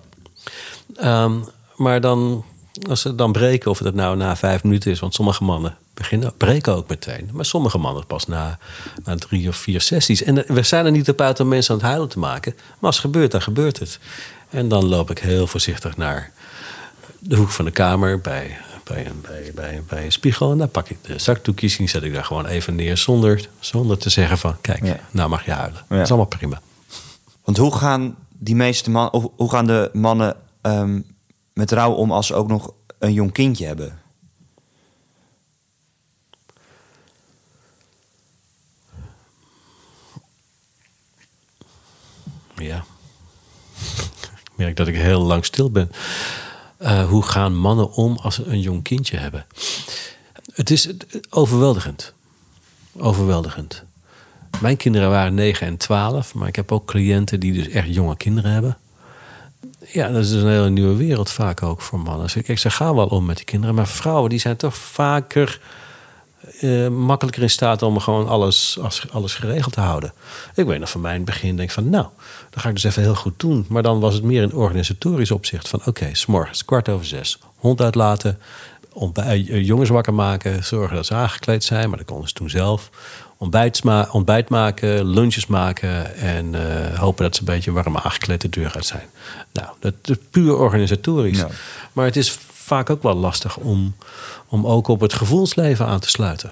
Ehm, 0.95 1.33
maar 1.75 2.01
dan, 2.01 2.45
als 2.89 3.01
ze 3.01 3.15
dan 3.15 3.31
breken, 3.31 3.71
of 3.71 3.79
het 3.79 3.95
nou 3.95 4.17
na 4.17 4.35
vijf 4.35 4.63
minuten 4.63 4.91
is... 4.91 4.99
want 4.99 5.13
sommige 5.13 5.43
mannen 5.43 5.77
beginnen, 5.93 6.33
breken 6.37 6.75
ook 6.75 6.89
meteen. 6.89 7.29
Maar 7.33 7.45
sommige 7.45 7.77
mannen 7.77 8.05
pas 8.05 8.25
na, 8.27 8.57
na 9.03 9.15
drie 9.15 9.47
of 9.47 9.55
vier 9.55 9.81
sessies. 9.81 10.23
En 10.23 10.43
we 10.47 10.63
zijn 10.63 10.85
er 10.85 10.91
niet 10.91 11.09
op 11.09 11.21
uit 11.21 11.39
om 11.39 11.47
mensen 11.47 11.73
aan 11.73 11.79
het 11.79 11.87
huilen 11.87 12.09
te 12.09 12.19
maken. 12.19 12.53
Maar 12.55 12.75
als 12.79 12.95
het 12.95 13.05
gebeurt, 13.05 13.31
dan 13.31 13.41
gebeurt 13.41 13.79
het. 13.79 13.99
En 14.49 14.67
dan 14.67 14.85
loop 14.85 15.11
ik 15.11 15.19
heel 15.19 15.47
voorzichtig 15.47 15.97
naar 15.97 16.31
de 17.19 17.35
hoek 17.35 17.49
van 17.49 17.65
de 17.65 17.71
kamer 17.71 18.21
bij, 18.21 18.57
bij, 18.83 19.05
een, 19.05 19.21
bij, 19.21 19.51
bij, 19.55 19.83
bij 19.87 20.05
een 20.05 20.11
spiegel. 20.11 20.51
En 20.51 20.57
dan 20.57 20.69
pak 20.69 20.89
ik 20.89 20.97
de 21.01 21.19
zakdoekjes 21.19 21.77
en 21.77 21.89
zet 21.89 22.03
ik 22.03 22.13
daar 22.13 22.25
gewoon 22.25 22.45
even 22.45 22.75
neer 22.75 22.97
zonder, 22.97 23.49
zonder 23.59 23.97
te 23.97 24.09
zeggen 24.09 24.37
van... 24.37 24.61
kijk, 24.61 24.85
Ja. 24.85 24.99
nou 25.11 25.29
mag 25.29 25.45
je 25.45 25.51
huilen. 25.51 25.81
Ja. 25.89 25.95
Dat 25.95 26.03
is 26.03 26.09
allemaal 26.09 26.27
prima. 26.27 26.61
Want 27.43 27.57
hoe 27.57 27.75
gaan 27.75 28.15
die 28.29 28.55
meeste 28.55 28.89
mannen, 28.89 29.21
hoe, 29.21 29.31
hoe 29.35 29.49
gaan 29.49 29.67
de 29.67 29.89
mannen 29.93 30.35
ehm, 30.61 30.99
met 31.53 31.71
rouw 31.71 31.91
om 31.91 32.11
als 32.11 32.27
ze 32.27 32.33
ook 32.33 32.47
nog 32.47 32.73
een 32.99 33.13
jong 33.13 33.31
kindje 33.31 33.65
hebben? 33.65 34.01
Ja. 42.55 42.83
ik 44.43 44.51
merk 44.55 44.75
dat 44.75 44.87
ik 44.87 44.95
heel 44.95 45.21
lang 45.21 45.45
stil 45.45 45.71
ben. 45.71 45.91
Eh, 46.77 47.09
hoe 47.09 47.23
gaan 47.23 47.55
mannen 47.55 47.91
om 47.91 48.17
als 48.17 48.35
ze 48.35 48.45
een 48.45 48.61
jong 48.61 48.83
kindje 48.83 49.17
hebben? 49.17 49.45
Het 50.53 50.69
is 50.69 50.89
overweldigend. 51.29 52.13
Overweldigend. 52.97 53.83
Mijn 54.61 54.77
kinderen 54.77 55.09
waren 55.09 55.33
9 55.33 55.67
en 55.67 55.77
12, 55.77 56.33
maar 56.33 56.47
ik 56.47 56.55
heb 56.55 56.71
ook 56.71 56.85
cliënten 56.85 57.39
die 57.39 57.53
dus 57.53 57.67
echt 57.67 57.93
jonge 57.93 58.17
kinderen 58.17 58.51
hebben. 58.51 58.77
Ja, 59.87 60.07
dat 60.07 60.23
is 60.23 60.29
dus 60.29 60.41
een 60.41 60.49
hele 60.49 60.69
nieuwe 60.69 60.95
wereld 60.95 61.31
vaak 61.31 61.63
ook 61.63 61.81
voor 61.81 61.99
mannen. 61.99 62.23
Dus 62.23 62.43
Kijk, 62.43 62.59
ze 62.59 62.69
gaan 62.69 62.95
wel 62.95 63.07
om 63.07 63.25
met 63.25 63.35
die 63.35 63.45
kinderen, 63.45 63.75
maar 63.75 63.87
vrouwen 63.87 64.29
die 64.29 64.39
zijn 64.39 64.55
toch 64.55 64.75
vaker 64.75 65.59
eh, 66.59 66.87
makkelijker 66.87 67.41
in 67.41 67.49
staat 67.49 67.81
om 67.81 67.99
gewoon 67.99 68.27
alles, 68.27 68.79
alles 69.11 69.35
geregeld 69.35 69.73
te 69.73 69.79
houden. 69.79 70.13
Ik 70.55 70.65
weet 70.65 70.79
nog 70.79 70.89
van 70.89 71.01
mij 71.01 71.11
in 71.11 71.17
het 71.17 71.29
begin 71.29 71.55
denk 71.55 71.71
van, 71.71 71.89
nou, 71.89 72.05
dat 72.49 72.61
ga 72.61 72.69
ik 72.69 72.75
dus 72.75 72.83
even 72.83 73.01
heel 73.01 73.15
goed 73.15 73.39
doen. 73.39 73.65
Maar 73.69 73.83
dan 73.83 73.99
was 73.99 74.13
het 74.13 74.23
meer 74.23 74.43
een 74.43 74.53
organisatorisch 74.53 75.31
opzicht 75.31 75.67
van, 75.67 75.81
oké, 75.85 76.09
s 76.11 76.19
s'morgens 76.19 76.65
kwart 76.65 76.89
over 76.89 77.05
zes, 77.05 77.39
hond 77.55 77.81
uitlaten, 77.81 78.39
eh, 79.13 79.65
jongens 79.65 79.89
wakker 79.89 80.13
maken, 80.13 80.63
zorgen 80.63 80.95
dat 80.95 81.05
ze 81.05 81.13
aangekleed 81.13 81.63
zijn, 81.63 81.89
maar 81.89 81.97
dat 81.97 82.07
konden 82.07 82.27
ze 82.27 82.33
toen 82.33 82.49
zelf. 82.49 82.89
Ontbijt, 83.43 83.83
ma- 83.83 84.07
ontbijt 84.11 84.49
maken, 84.49 85.05
lunches 85.05 85.45
maken 85.45 86.15
en 86.15 86.55
eh, 86.55 86.99
hopen 86.99 87.23
dat 87.23 87.35
ze 87.35 87.41
een 87.41 87.47
beetje 87.47 87.71
warm 87.71 87.97
aangekleed 87.97 88.41
de 88.41 88.49
deur 88.49 88.71
uit 88.75 88.85
zijn. 88.85 89.07
Nou, 89.53 89.67
dat 89.79 89.93
is 90.03 90.15
puur 90.29 90.55
organisatorisch. 90.55 91.37
Ja. 91.37 91.47
Maar 91.93 92.05
het 92.05 92.15
is 92.15 92.37
vaak 92.51 92.89
ook 92.89 93.03
wel 93.03 93.13
lastig 93.13 93.57
om, 93.57 93.95
om 94.47 94.67
ook 94.67 94.87
op 94.87 94.99
het 94.99 95.13
gevoelsleven 95.13 95.85
aan 95.85 95.99
te 95.99 96.09
sluiten. 96.09 96.51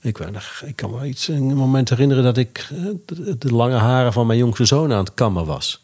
Ik, 0.00 0.18
weet 0.18 0.32
nog, 0.32 0.62
ik 0.64 0.76
kan 0.76 0.90
me 0.90 1.06
iets 1.06 1.28
een 1.28 1.54
moment 1.54 1.88
herinneren 1.88 2.24
dat 2.24 2.36
ik 2.36 2.68
eh, 2.70 2.76
de, 3.06 3.38
de 3.38 3.54
lange 3.54 3.76
haren 3.76 4.12
van 4.12 4.26
mijn 4.26 4.38
jongste 4.38 4.64
zoon 4.64 4.92
aan 4.92 5.04
het 5.04 5.14
kammen 5.14 5.46
was. 5.46 5.82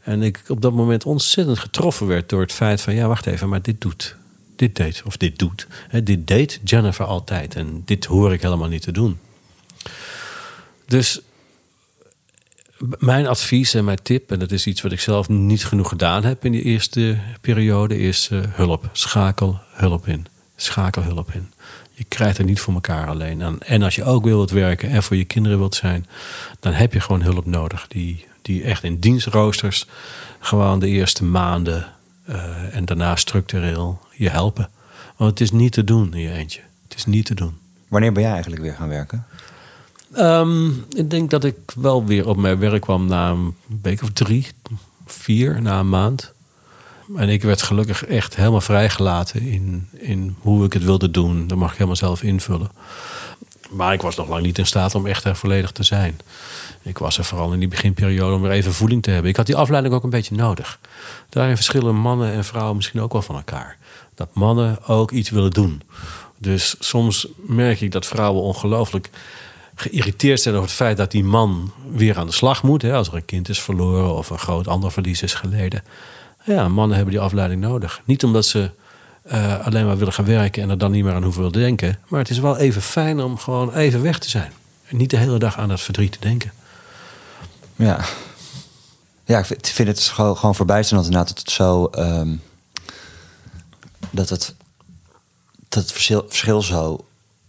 En 0.00 0.22
ik 0.22 0.42
op 0.48 0.62
dat 0.62 0.72
moment 0.72 1.04
ontzettend 1.04 1.58
getroffen 1.58 2.06
werd 2.06 2.28
door 2.28 2.40
het 2.40 2.52
feit 2.52 2.80
van... 2.80 2.94
ja, 2.94 3.06
wacht 3.06 3.26
even, 3.26 3.48
maar 3.48 3.62
dit 3.62 3.80
doet, 3.80 4.16
dit 4.56 4.76
deed, 4.76 5.02
of 5.04 5.16
dit 5.16 5.38
doet. 5.38 5.66
Hè, 5.88 6.02
dit 6.02 6.26
deed 6.26 6.60
Jennifer 6.64 7.04
altijd 7.04 7.54
en 7.54 7.82
dit 7.84 8.04
hoor 8.04 8.32
ik 8.32 8.42
helemaal 8.42 8.68
niet 8.68 8.82
te 8.82 8.92
doen. 8.92 9.18
Dus 10.88 11.20
mijn 12.98 13.26
advies 13.26 13.74
en 13.74 13.84
mijn 13.84 14.02
tip, 14.02 14.30
en 14.30 14.38
dat 14.38 14.50
is 14.50 14.66
iets 14.66 14.80
wat 14.80 14.92
ik 14.92 15.00
zelf 15.00 15.28
niet 15.28 15.64
genoeg 15.64 15.88
gedaan 15.88 16.24
heb 16.24 16.44
in 16.44 16.52
die 16.52 16.62
eerste 16.62 17.18
periode, 17.40 17.98
is 17.98 18.28
eh, 18.32 18.40
hulp. 18.48 18.88
Schakel 18.92 19.60
hulp 19.72 20.06
in. 20.06 20.26
Schakel 20.56 21.02
hulp 21.02 21.32
in. 21.32 21.52
Je 21.92 22.04
krijgt 22.04 22.36
het 22.36 22.46
niet 22.46 22.60
voor 22.60 22.74
elkaar 22.74 23.08
alleen. 23.08 23.40
En, 23.40 23.58
en 23.58 23.82
als 23.82 23.94
je 23.94 24.04
ook 24.04 24.24
wilt 24.24 24.50
werken 24.50 24.90
en 24.90 25.02
voor 25.02 25.16
je 25.16 25.24
kinderen 25.24 25.58
wilt 25.58 25.74
zijn, 25.74 26.06
dan 26.60 26.72
heb 26.72 26.92
je 26.92 27.00
gewoon 27.00 27.22
hulp 27.22 27.46
nodig. 27.46 27.88
Die, 27.88 28.26
die 28.42 28.62
echt 28.62 28.84
in 28.84 28.98
dienstroosters 28.98 29.86
gewoon 30.38 30.78
de 30.78 30.88
eerste 30.88 31.24
maanden 31.24 31.86
eh, 32.24 32.76
en 32.76 32.84
daarna 32.84 33.16
structureel 33.16 34.00
je 34.12 34.30
helpen. 34.30 34.70
Want 35.16 35.30
het 35.30 35.40
is 35.40 35.50
niet 35.50 35.72
te 35.72 35.84
doen 35.84 36.14
in 36.14 36.20
je 36.20 36.32
eentje. 36.32 36.60
Het 36.82 36.96
is 36.96 37.04
niet 37.04 37.26
te 37.26 37.34
doen. 37.34 37.58
Wanneer 37.88 38.12
ben 38.12 38.22
jij 38.22 38.32
eigenlijk 38.32 38.62
weer 38.62 38.74
gaan 38.74 38.88
werken? 38.88 39.26
Ehm, 40.12 40.68
ik 40.90 41.10
denk 41.10 41.30
dat 41.30 41.44
ik 41.44 41.56
wel 41.74 42.04
weer 42.04 42.28
op 42.28 42.36
mijn 42.36 42.58
werk 42.58 42.80
kwam 42.80 43.06
na 43.06 43.30
een 43.30 43.54
week 43.82 44.02
of 44.02 44.10
drie, 44.10 44.46
vier, 45.06 45.62
na 45.62 45.78
een 45.78 45.88
maand. 45.88 46.32
En 47.16 47.28
ik 47.28 47.42
werd 47.42 47.62
gelukkig 47.62 48.04
echt 48.04 48.36
helemaal 48.36 48.60
vrijgelaten 48.60 49.40
in, 49.42 49.88
in 49.92 50.36
hoe 50.38 50.64
ik 50.64 50.72
het 50.72 50.84
wilde 50.84 51.10
doen. 51.10 51.46
Dat 51.46 51.58
mag 51.58 51.68
ik 51.68 51.76
helemaal 51.76 51.96
zelf 51.96 52.22
invullen. 52.22 52.70
Maar 53.70 53.92
ik 53.92 54.02
was 54.02 54.16
nog 54.16 54.28
lang 54.28 54.42
niet 54.42 54.58
in 54.58 54.66
staat 54.66 54.94
om 54.94 55.06
echt 55.06 55.24
er 55.24 55.36
volledig 55.36 55.70
te 55.70 55.82
zijn. 55.82 56.20
Ik 56.82 56.98
was 56.98 57.18
er 57.18 57.24
vooral 57.24 57.52
in 57.52 57.58
die 57.58 57.68
beginperiode 57.68 58.34
om 58.34 58.42
weer 58.42 58.50
even 58.50 58.74
voeling 58.74 59.02
te 59.02 59.10
hebben. 59.10 59.30
Ik 59.30 59.36
had 59.36 59.46
die 59.46 59.56
afleiding 59.56 59.94
ook 59.94 60.02
een 60.02 60.10
beetje 60.10 60.34
nodig. 60.34 60.78
Daarin 61.28 61.56
verschillen 61.56 61.94
mannen 61.94 62.32
en 62.32 62.44
vrouwen 62.44 62.76
misschien 62.76 63.00
ook 63.00 63.12
wel 63.12 63.22
van 63.22 63.36
elkaar. 63.36 63.76
Dat 64.14 64.28
mannen 64.32 64.86
ook 64.86 65.10
iets 65.10 65.30
willen 65.30 65.50
doen. 65.50 65.82
Dus 66.38 66.76
soms 66.78 67.28
merk 67.36 67.80
ik 67.80 67.92
dat 67.92 68.06
vrouwen 68.06 68.42
ongelooflijk 68.42 69.10
geïrriteerd 69.80 70.40
zijn 70.40 70.54
over 70.54 70.66
het 70.66 70.76
feit 70.76 70.96
dat 70.96 71.10
die 71.10 71.24
man 71.24 71.72
weer 71.92 72.16
aan 72.18 72.26
de 72.26 72.32
slag 72.32 72.62
moet. 72.62 72.82
Hè, 72.82 72.94
als 72.94 73.08
er 73.08 73.14
een 73.14 73.24
kind 73.24 73.48
is 73.48 73.60
verloren 73.62 74.14
of 74.14 74.30
een 74.30 74.38
groot 74.38 74.68
ander 74.68 74.92
verlies 74.92 75.22
is 75.22 75.34
geleden. 75.34 75.82
Ja, 76.44 76.68
mannen 76.68 76.96
hebben 76.96 77.14
die 77.14 77.22
afleiding 77.22 77.60
nodig. 77.60 78.00
Niet 78.04 78.24
omdat 78.24 78.46
ze 78.46 78.70
eh, 79.22 79.66
alleen 79.66 79.86
maar 79.86 79.98
willen 79.98 80.12
gaan 80.12 80.24
werken 80.24 80.62
en 80.62 80.70
er 80.70 80.78
dan 80.78 80.90
niet 80.90 81.04
meer 81.04 81.12
aan 81.14 81.22
hoeven 81.22 81.42
willen 81.42 81.60
denken. 81.60 81.98
Maar 82.08 82.20
het 82.20 82.30
is 82.30 82.38
wel 82.38 82.56
even 82.56 82.82
fijn 82.82 83.20
om 83.20 83.38
gewoon 83.38 83.74
even 83.74 84.02
weg 84.02 84.18
te 84.18 84.28
zijn. 84.30 84.52
En 84.86 84.96
niet 84.96 85.10
de 85.10 85.16
hele 85.16 85.38
dag 85.38 85.58
aan 85.58 85.68
dat 85.68 85.80
verdriet 85.80 86.12
te 86.12 86.20
denken. 86.20 86.52
Ja. 87.76 88.04
Ja, 89.24 89.38
ik 89.38 89.44
vind- 89.44 89.88
het 89.88 90.00
gewoon, 90.00 90.54
verbijsterend 90.54 91.06
inderdaad 91.06 91.28
dat 91.28 91.38
het 91.38 91.50
zo... 91.50 91.86
ehm, 91.86 92.34
dat 94.10 94.28
het, 94.28 94.54
dat 95.68 95.92
verschil, 95.92 96.24
verschil 96.28 96.62
zo 96.62 97.04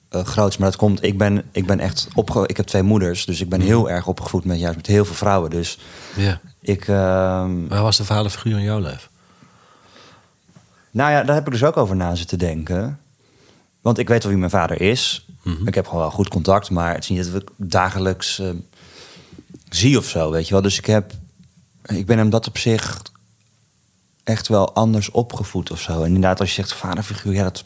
eh, 0.09 0.23
groot 0.25 0.49
is. 0.49 0.57
Maar 0.57 0.69
dat 0.69 0.79
komt, 0.79 1.03
ik 1.03 1.17
ben, 1.17 1.43
ik 1.51 1.65
ben 1.65 1.79
echt 1.79 2.07
opge... 2.15 2.43
Ik 2.47 2.57
heb 2.57 2.65
twee 2.65 2.83
moeders, 2.83 3.25
dus 3.25 3.41
ik 3.41 3.49
ben 3.49 3.61
heel 3.61 3.89
erg 3.89 4.07
opgevoed 4.07 4.45
met 4.45 4.59
juist 4.59 4.75
met 4.77 4.87
heel 4.87 5.05
veel 5.05 5.15
vrouwen. 5.15 5.49
Dus 5.49 5.79
Ja. 6.15 6.39
ik... 6.61 6.87
ehm, 6.87 7.67
Waar 7.67 7.81
was 7.81 7.97
de 7.97 8.05
vaderfiguur 8.05 8.57
in 8.57 8.63
jouw 8.63 8.79
leven? 8.79 9.09
Nou 10.91 11.11
ja, 11.11 11.23
daar 11.23 11.35
heb 11.35 11.45
ik 11.45 11.51
dus 11.51 11.63
ook 11.63 11.77
over 11.77 11.95
na 11.95 12.15
zitten 12.15 12.39
denken. 12.39 12.99
Want 13.81 13.97
ik 13.97 14.07
weet 14.07 14.21
wel 14.21 14.31
wie 14.31 14.39
mijn 14.39 14.51
vader 14.51 14.81
is. 14.81 15.27
Ik 15.65 15.75
heb 15.75 15.85
gewoon 15.85 16.01
wel 16.01 16.11
goed 16.11 16.27
contact, 16.27 16.69
maar 16.69 16.93
het 16.93 17.03
is 17.03 17.09
niet 17.09 17.31
dat 17.31 17.41
ik 17.41 17.49
dagelijks 17.55 18.39
eh, 18.39 18.49
zie 19.69 19.97
of 19.97 20.05
zo, 20.09 20.31
weet 20.31 20.47
je 20.47 20.53
wel. 20.53 20.61
Dus 20.61 20.77
ik 20.77 20.85
heb, 20.85 21.13
ik 21.85 22.05
ben 22.05 22.17
hem 22.17 22.29
dat 22.29 22.47
op 22.47 22.57
zich 22.57 23.01
echt 24.23 24.47
wel 24.47 24.73
anders 24.73 25.11
opgevoed 25.11 25.71
of 25.71 25.81
zo. 25.81 25.99
En 25.99 26.05
inderdaad, 26.05 26.39
als 26.39 26.49
je 26.49 26.55
zegt 26.55 26.73
vaderfiguur, 26.73 27.33
ja, 27.33 27.43
dat, 27.43 27.63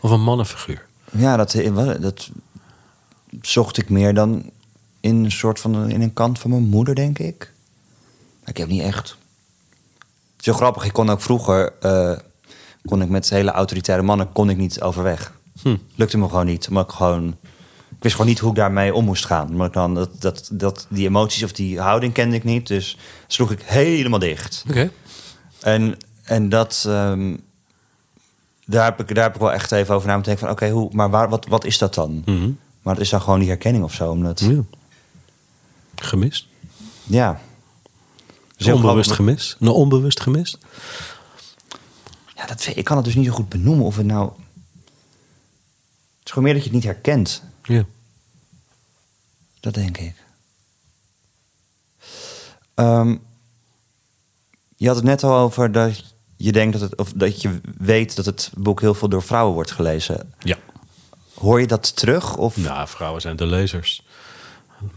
Of 0.00 0.10
een 0.10 0.22
mannenfiguur? 0.22 0.86
Ja, 1.12 1.36
dat, 1.36 1.52
dat 2.00 2.30
zocht 3.40 3.78
ik 3.78 3.88
meer 3.88 4.14
dan 4.14 4.50
in 5.00 5.24
een 5.24 5.32
soort 5.32 5.60
van 5.60 5.90
in 5.90 6.02
een 6.02 6.12
kant 6.12 6.38
van 6.38 6.50
mijn 6.50 6.62
moeder, 6.62 6.94
denk 6.94 7.18
ik. 7.18 7.52
Ik 8.44 8.56
heb 8.56 8.68
niet 8.68 8.82
echt. 8.82 9.08
Het 10.32 10.40
is 10.40 10.46
heel 10.46 10.54
grappig. 10.54 10.84
Ik 10.84 10.92
kon 10.92 11.10
ook 11.10 11.20
vroeger, 11.20 11.72
eh, 11.80 12.18
kon 12.84 13.02
ik 13.02 13.08
met 13.08 13.30
hele 13.30 13.50
autoritaire 13.50 14.04
mannen, 14.04 14.32
kon 14.32 14.50
ik 14.50 14.56
niet 14.56 14.80
overweg. 14.80 15.32
Hm. 15.62 15.76
Lukte 15.94 16.18
me 16.18 16.28
gewoon 16.28 16.46
niet. 16.46 16.68
Omdat 16.68 16.84
ik 16.84 16.90
gewoon, 16.90 17.28
ik 17.88 18.02
wist 18.02 18.14
gewoon 18.14 18.30
niet 18.30 18.38
hoe 18.38 18.50
ik 18.50 18.56
daarmee 18.56 18.94
om 18.94 19.04
moest 19.04 19.24
gaan. 19.24 19.48
Omdat 19.48 19.66
ik 19.66 19.72
dan 19.72 19.94
dat, 19.94 20.20
dat, 20.20 20.48
dat 20.52 20.86
die 20.88 21.06
emoties 21.06 21.42
of 21.42 21.52
die 21.52 21.80
houding 21.80 22.12
kende 22.12 22.36
ik 22.36 22.44
niet. 22.44 22.66
Dus 22.66 22.98
sloeg 23.26 23.50
ik 23.50 23.62
helemaal 23.62 24.18
dicht. 24.18 24.64
Oké. 24.68 24.90
En, 25.60 25.96
en 26.22 26.48
dat, 26.48 26.84
ehm, 26.86 27.36
daar, 28.72 28.84
heb 28.84 29.00
ik, 29.00 29.14
daar 29.14 29.24
heb 29.24 29.34
ik 29.34 29.40
wel 29.40 29.52
echt 29.52 29.72
even 29.72 29.94
over 29.94 30.08
na 30.08 30.14
moeten 30.14 30.36
denken 30.36 30.56
van... 30.56 30.66
oké, 30.66 30.74
hoe, 30.74 30.88
maar 30.92 31.10
waar, 31.10 31.28
wat, 31.28 31.46
wat 31.46 31.64
is 31.64 31.78
dat 31.78 31.94
dan? 31.94 32.22
Mhm. 32.26 32.50
Maar 32.82 32.94
het 32.94 33.02
is 33.02 33.10
dan 33.10 33.20
gewoon 33.22 33.38
die 33.38 33.48
herkenning 33.48 33.84
of 33.84 33.92
zo. 33.92 34.10
Omdat, 34.10 34.40
Ja. 34.40 34.62
Gemist. 35.94 36.46
ja. 37.04 37.40
Dus 38.56 38.66
onbewust 38.66 39.12
gemist. 39.12 39.56
Een 39.60 39.68
onbewust 39.68 40.20
gemist. 40.20 40.58
Ja, 42.36 42.46
dat, 42.46 42.72
ik 42.74 42.84
kan 42.84 42.96
het 42.96 43.04
dus 43.04 43.14
niet 43.14 43.26
zo 43.26 43.32
goed 43.32 43.48
benoemen 43.48 43.84
of 43.84 43.96
het 43.96 44.06
nou... 44.06 44.30
Het 46.18 46.24
is 46.24 46.30
gewoon 46.30 46.44
meer 46.44 46.52
dat 46.54 46.62
je 46.62 46.68
het 46.68 46.78
niet 46.78 46.86
herkent. 46.92 47.42
Ja. 47.62 47.84
Dat 49.60 49.74
denk 49.74 49.98
ik. 49.98 50.14
Ehm, 52.74 53.16
je 54.76 54.86
had 54.86 54.96
het 54.96 55.04
net 55.04 55.24
al 55.24 55.36
over 55.36 55.72
dat 55.72 56.11
je 56.42 56.52
denkt 56.52 56.72
dat 56.72 56.90
het, 56.90 56.98
of 56.98 57.12
dat 57.14 57.42
je 57.42 57.60
weet 57.78 58.16
dat 58.16 58.26
het 58.26 58.50
boek 58.56 58.80
heel 58.80 58.94
veel 58.94 59.08
door 59.08 59.22
vrouwen 59.22 59.54
wordt 59.54 59.70
gelezen. 59.70 60.32
Ja. 60.38 60.56
Hoor 61.34 61.60
je 61.60 61.66
dat 61.66 61.96
terug? 61.96 62.36
Of 62.36 62.56
Nou, 62.56 62.88
vrouwen 62.88 63.20
zijn 63.20 63.36
de 63.36 63.46
lezers. 63.46 64.02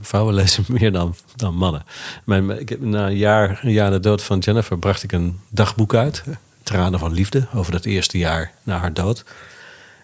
Vrouwen 0.02 0.34
lezen 0.44 0.66
meer 0.68 0.92
dan, 0.92 1.16
dan 1.36 1.56
mannen. 1.56 1.86
Mijn, 2.24 2.60
ik 2.60 2.70
heb, 2.70 2.82
na 2.82 3.08
een 3.08 3.18
jaar, 3.18 3.60
een 3.64 3.72
jaar 3.72 3.90
na 3.90 3.96
de 3.96 4.02
dood 4.02 4.24
van 4.24 4.40
Jennifer 4.40 4.80
bracht 4.80 5.04
ik 5.04 5.12
een 5.12 5.40
dagboek 5.50 5.94
uit. 5.94 6.24
Tranen 6.64 7.00
van 7.00 7.14
liefde. 7.14 7.48
Over 7.54 7.72
dat 7.72 7.86
eerste 7.86 8.18
jaar 8.18 8.52
na 8.64 8.78
haar 8.78 8.94
dood. 8.94 9.24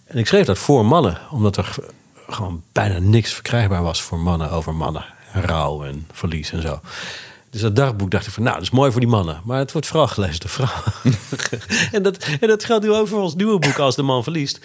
En 0.06 0.18
ik 0.18 0.28
schreef 0.28 0.46
dat 0.46 0.58
voor 0.58 0.86
mannen. 0.86 1.18
Omdat 1.32 1.58
er 1.58 1.76
gewoon 2.28 2.64
bijna 2.72 3.00
niks 3.00 3.34
verkrijgbaar 3.34 3.84
was 3.84 4.02
voor 4.02 4.20
mannen 4.20 4.52
over 4.52 4.74
mannen. 4.76 5.06
Rouw 5.34 5.84
en 5.84 6.08
verlies 6.12 6.52
en 6.52 6.62
zo. 6.62 6.80
Dus 7.52 7.62
dat 7.62 7.76
dagboek 7.76 8.12
dacht 8.12 8.28
ik 8.28 8.34
van, 8.34 8.44
nou, 8.44 8.56
dat 8.56 8.64
is 8.64 8.70
mooi 8.72 8.92
voor 8.92 9.00
die 9.00 9.10
mannen. 9.10 9.42
Maar 9.44 9.58
het 9.58 9.72
wordt 9.72 9.88
vooral 9.88 10.08
gelezen 10.08 10.40
door 10.40 10.50
vrouwen. 10.50 11.20
en, 11.96 12.04
dat, 12.04 12.18
en 12.40 12.48
dat 12.48 12.64
geldt 12.64 12.84
nu 12.86 12.92
ook 12.92 13.08
voor 13.08 13.22
ons 13.22 13.36
nieuwe 13.36 13.60
boek 13.60 13.80
Als 13.80 13.96
de 13.96 14.02
man 14.02 14.24
verliest. 14.24 14.60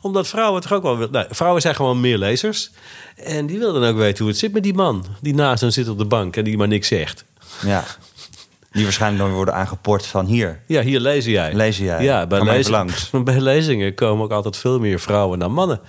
Omdat 0.00 0.28
vrouwen 0.28 0.60
toch 0.62 0.72
ook 0.72 0.82
wel... 0.82 1.08
Nou, 1.10 1.26
vrouwen 1.30 1.60
zijn 1.62 1.74
gewoon 1.74 2.00
meer 2.00 2.18
lezers. 2.18 2.70
En 3.16 3.46
die 3.46 3.58
willen 3.58 3.80
dan 3.80 3.90
ook 3.90 3.96
weten 3.96 4.18
hoe 4.18 4.28
het 4.28 4.38
zit 4.38 4.52
met 4.52 4.62
die 4.62 4.74
man. 4.74 5.04
Die 5.20 5.34
naast 5.34 5.60
hen 5.60 5.72
zit 5.72 5.88
op 5.88 5.98
de 5.98 6.04
bank 6.04 6.36
en 6.36 6.44
die 6.44 6.56
maar 6.56 6.68
niks 6.68 6.88
zegt. 6.88 7.24
ja, 7.62 7.84
die 8.72 8.82
waarschijnlijk 8.82 9.22
dan 9.24 9.32
worden 9.32 9.54
aangeport 9.54 10.06
van 10.06 10.26
hier. 10.26 10.60
Ja, 10.66 10.82
hier 10.82 11.00
lezen 11.00 11.32
jij. 11.32 11.54
Lezen 11.54 11.84
jij. 11.84 12.02
Ja, 12.04 12.26
bij, 12.26 12.38
Kom 12.38 12.46
maar 12.46 12.56
even 12.56 12.72
lezing- 12.72 12.76
langs. 12.76 13.10
bij 13.32 13.40
lezingen 13.40 13.94
komen 13.94 14.24
ook 14.24 14.30
altijd 14.32 14.56
veel 14.56 14.78
meer 14.78 15.00
vrouwen 15.00 15.38
dan 15.38 15.52
mannen. 15.52 15.80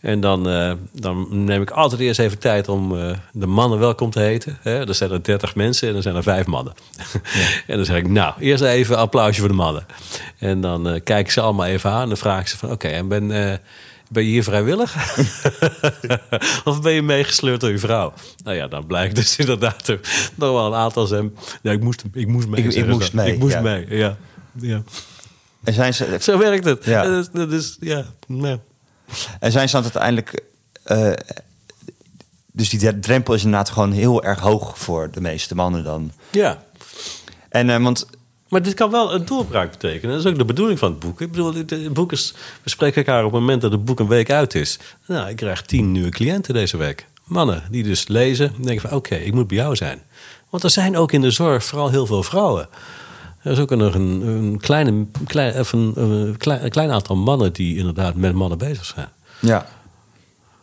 En 0.00 0.20
dan, 0.20 0.48
eh, 0.48 0.72
dan 0.92 1.26
neem 1.44 1.62
ik 1.62 1.70
altijd 1.70 2.00
eerst 2.00 2.20
even 2.20 2.38
tijd 2.38 2.68
om 2.68 2.96
eh, 2.98 3.16
de 3.32 3.46
mannen 3.46 3.78
welkom 3.78 4.10
te 4.10 4.20
heten. 4.20 4.58
Hè? 4.60 4.86
Er 4.88 4.94
zijn 4.94 5.10
er 5.10 5.22
30 5.22 5.54
mensen 5.54 5.88
en 5.88 5.96
er 5.96 6.02
zijn 6.02 6.16
er 6.16 6.22
vijf 6.22 6.46
mannen. 6.46 6.72
en 7.66 7.76
dan 7.76 7.84
zeg 7.84 7.96
ik, 7.96 8.08
nou, 8.08 8.34
eerst 8.38 8.62
even 8.62 8.94
een 8.94 9.00
applausje 9.00 9.40
voor 9.40 9.48
de 9.48 9.54
mannen. 9.54 9.86
En 10.38 10.60
dan 10.60 10.88
eh 10.88 11.00
kijk 11.04 11.26
ik 11.26 11.30
ze 11.32 11.40
allemaal 11.40 11.66
even 11.66 11.90
aan 11.90 12.02
en 12.02 12.08
dan 12.08 12.16
vraag 12.16 12.40
ik 12.40 12.46
ze 12.46 12.56
van... 12.58 12.70
oké, 12.70 12.88
en 12.88 13.08
ben, 13.08 13.28
ben 14.08 14.22
je 14.24 14.30
hier 14.30 14.42
vrijwillig? 14.44 14.94
of 16.64 16.80
ben 16.82 16.92
je 16.92 17.02
meegesleurd 17.02 17.60
door 17.60 17.70
je 17.70 17.78
vrouw? 17.78 18.12
Nou 18.44 18.56
ja, 18.56 18.66
dan 18.66 18.86
blijkt 18.86 19.16
dus 19.16 19.36
inderdaad 19.36 19.88
er 19.88 20.00
nog 20.34 20.52
wel 20.52 20.66
een 20.66 20.74
aantal 20.78 21.06
zijn... 21.06 21.34
Ja, 21.62 21.72
ik 21.72 21.80
moest, 21.82 22.04
ik 22.12 22.26
moest 22.26 22.48
mee. 22.48 22.62
Ik- 22.62 22.86
moest 22.86 23.12
mee, 23.12 23.32
Ik 23.32 23.38
moest 23.38 23.54
ja. 23.54 23.60
mee, 23.60 23.86
ja. 23.88 24.16
ja. 24.60 24.82
En 25.64 25.72
zijn 25.74 25.94
ze, 25.94 26.16
Zo 26.20 26.38
werkt 26.38 26.64
het. 26.64 26.84
Ja. 26.84 27.02
Ja. 27.02 27.08
Dat 27.10 27.18
is, 27.24 27.28
dat 27.32 27.52
is- 27.52 27.76
ja. 27.80 28.04
ja. 28.26 28.58
En 29.40 29.52
zijn 29.52 29.68
ze 29.68 29.74
dan 29.74 29.82
uiteindelijk... 29.82 30.42
eh, 30.82 31.12
dus 32.52 32.68
die 32.68 32.98
drempel 32.98 33.34
is 33.34 33.44
inderdaad 33.44 33.70
gewoon 33.70 33.92
heel 33.92 34.24
erg 34.24 34.40
hoog 34.40 34.78
voor 34.78 35.10
de 35.10 35.20
meeste 35.20 35.54
mannen 35.54 35.84
dan. 35.84 36.12
Ja. 36.30 36.62
En 37.48 37.70
eh, 37.70 37.82
want 37.82 38.06
Maar 38.48 38.62
dit 38.62 38.74
kan 38.74 38.90
wel 38.90 39.14
een 39.14 39.24
doorbraak 39.24 39.70
betekenen. 39.70 40.16
Dat 40.16 40.24
is 40.24 40.30
ook 40.30 40.38
de 40.38 40.44
bedoeling 40.44 40.78
van 40.78 40.90
het 40.90 40.98
boek. 41.00 41.20
Ik 41.20 41.30
bedoel, 41.30 41.54
het 41.54 41.70
het 41.70 41.92
boek 41.92 42.12
is, 42.12 42.34
we 42.62 42.70
spreken 42.70 42.96
elkaar 42.96 43.24
op 43.24 43.32
het 43.32 43.40
moment 43.40 43.60
dat 43.62 43.72
het 43.72 43.84
boek 43.84 44.00
een 44.00 44.08
week 44.08 44.30
uit 44.30 44.54
is. 44.54 44.78
Nou, 45.06 45.28
ik 45.28 45.36
krijg 45.36 45.62
tien 45.62 45.92
nieuwe 45.92 46.08
cliënten 46.10 46.54
deze 46.54 46.76
week. 46.76 47.06
Mannen 47.24 47.62
die 47.70 47.82
dus 47.82 48.08
lezen 48.08 48.52
en 48.56 48.62
denken 48.62 48.88
van 48.88 48.98
oké, 48.98 49.14
ik 49.14 49.34
moet 49.34 49.46
bij 49.46 49.56
jou 49.56 49.76
zijn. 49.76 50.02
Want 50.48 50.62
er 50.62 50.70
zijn 50.70 50.96
ook 50.96 51.12
in 51.12 51.20
de 51.20 51.30
zorg 51.30 51.64
vooral 51.64 51.90
heel 51.90 52.06
veel 52.06 52.22
vrouwen. 52.22 52.68
Er 53.42 53.52
is 53.52 53.58
ook 53.58 53.70
nog 53.70 53.94
een, 53.94 54.26
een, 54.26 54.58
kleine, 54.60 55.06
klein, 55.26 55.58
of 55.60 55.72
een, 55.72 56.34
klein, 56.38 56.64
een 56.64 56.70
klein 56.70 56.90
aantal 56.90 57.16
mannen 57.16 57.52
die 57.52 57.76
inderdaad 57.76 58.14
met 58.14 58.34
mannen 58.34 58.58
bezig 58.58 58.84
zijn. 58.84 59.08
ja. 59.40 59.66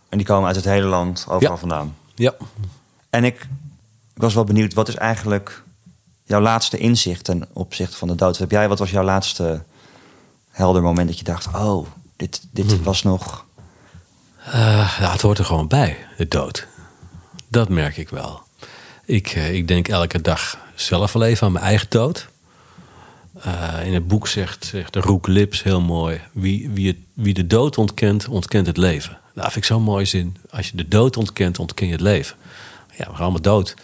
En 0.10 0.18
die 0.18 0.28
komen 0.28 0.48
uit 0.48 0.56
het 0.56 0.66
hele 0.66 0.88
land, 0.88 1.26
overal 1.30 1.54
Ja. 1.54 1.58
vandaan. 1.58 1.96
Ja. 2.16 2.34
En 3.10 3.24
ik, 3.24 3.36
ik 4.16 4.22
was 4.22 4.34
wel 4.34 4.44
benieuwd, 4.44 4.74
wat 4.74 4.88
is 4.88 4.96
eigenlijk 4.96 5.64
jouw 6.24 6.42
laatste 6.42 6.78
inzicht 6.78 7.24
ten 7.24 7.48
opzichte 7.54 7.98
van 7.98 8.08
de 8.08 8.16
dood? 8.16 8.38
Heb 8.38 8.52
jij, 8.52 8.68
wat 8.68 8.80
was 8.80 8.90
jouw 8.92 9.04
laatste 9.04 9.64
helder 10.50 10.82
moment 10.82 11.08
dat 11.08 11.18
je 11.18 11.24
dacht, 11.24 11.48
oh, 11.56 11.88
dit, 12.16 12.42
dit 12.52 12.84
was 12.84 13.04
nog... 13.04 13.46
Eh, 14.46 14.96
ja, 15.00 15.12
het 15.12 15.22
hoort 15.22 15.38
er 15.38 15.46
gewoon 15.46 15.68
bij, 15.68 15.98
de 16.18 16.28
dood. 16.28 16.68
Dat 17.48 17.70
merk 17.70 17.98
ik 17.98 18.10
wel. 18.10 18.42
Ik, 19.06 19.28
eh, 19.28 19.54
ik 19.54 19.68
denk 19.68 19.88
elke 19.88 20.22
dag 20.22 20.58
zelf 20.76 21.14
wel 21.14 21.24
even 21.24 21.48
aan 21.48 21.54
mijn 21.54 21.66
eigen 21.66 21.88
dood. 21.90 22.28
Eh, 23.42 23.74
in 23.86 23.94
het 23.94 24.08
boek 24.08 24.28
zegt, 24.28 24.66
zegt 24.66 24.94
de 24.94 25.00
Roek 25.00 25.28
Lips 25.28 25.64
heel 25.64 25.82
mooi: 25.82 26.22
wie, 26.32 26.70
wie, 26.70 26.88
het, 26.88 26.98
wie 27.14 27.34
de 27.34 27.48
dood 27.48 27.78
ontkent, 27.78 28.28
ontkent 28.28 28.68
het 28.68 28.78
leven. 28.78 29.18
Nou, 29.34 29.46
vind 29.52 29.56
ik 29.56 29.64
zo'n 29.72 29.84
mooie 29.84 30.06
zin. 30.06 30.38
Als 30.50 30.70
je 30.70 30.76
de 30.78 30.88
dood 30.88 31.18
ontkent, 31.18 31.60
ontken 31.60 31.86
je 31.86 31.92
het 31.92 32.02
leven. 32.02 32.36
Ja, 32.98 33.06
we 33.06 33.12
gaan 33.12 33.22
allemaal 33.22 33.42
dood. 33.42 33.76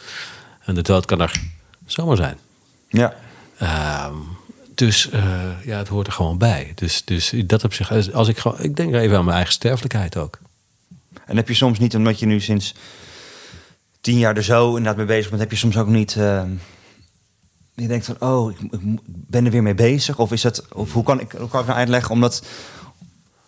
En 0.65 0.75
de 0.75 0.81
dood 0.81 1.05
kan 1.05 1.21
er 1.21 1.41
zomaar 1.85 2.17
zijn. 2.17 2.37
Ja, 2.89 3.15
Ehm, 3.57 4.13
dus 4.75 5.09
eh, 5.09 5.23
ja, 5.65 5.77
het 5.77 5.87
hoort 5.87 6.07
er 6.07 6.13
gewoon 6.13 6.37
bij. 6.37 6.71
Dus, 6.75 7.01
dus 7.05 7.33
dat 7.45 7.63
op 7.63 7.73
zich, 7.73 7.91
als- 7.91 8.11
als 8.13 8.27
ik 8.27 8.37
gewoon, 8.37 8.59
ik 8.61 8.75
denk 8.75 8.93
even 8.93 9.17
aan 9.17 9.23
mijn 9.23 9.35
eigen 9.35 9.53
sterfelijkheid 9.53 10.17
ook. 10.17 10.39
en 11.25 11.35
heb 11.35 11.47
je 11.47 11.53
soms 11.53 11.79
niet, 11.79 11.95
omdat 11.95 12.19
je 12.19 12.25
nu 12.25 12.39
sinds 12.39 12.73
tien 14.01 14.17
jaar 14.17 14.35
er 14.37 14.43
zo 14.43 14.67
inderdaad 14.67 14.97
mee 14.97 15.05
bezig 15.05 15.29
bent, 15.29 15.41
heb 15.41 15.51
je 15.51 15.57
soms 15.57 15.77
ook 15.77 15.87
niet... 15.87 16.17
je 17.75 17.87
denkt 17.87 18.05
van, 18.05 18.15
oh, 18.19 18.51
ik, 18.51 18.57
ik 18.71 18.79
ben 19.05 19.45
er 19.45 19.51
weer 19.51 19.63
mee 19.63 19.73
bezig. 19.73 20.19
Of, 20.19 20.31
is 20.31 20.43
het, 20.43 20.63
of 20.73 20.93
hoe, 20.93 21.03
kan 21.03 21.19
ik, 21.19 21.31
hoe 21.31 21.49
kan 21.49 21.59
ik 21.59 21.65
nou 21.65 21.77
uitleggen, 21.79 22.11
omdat 22.11 22.43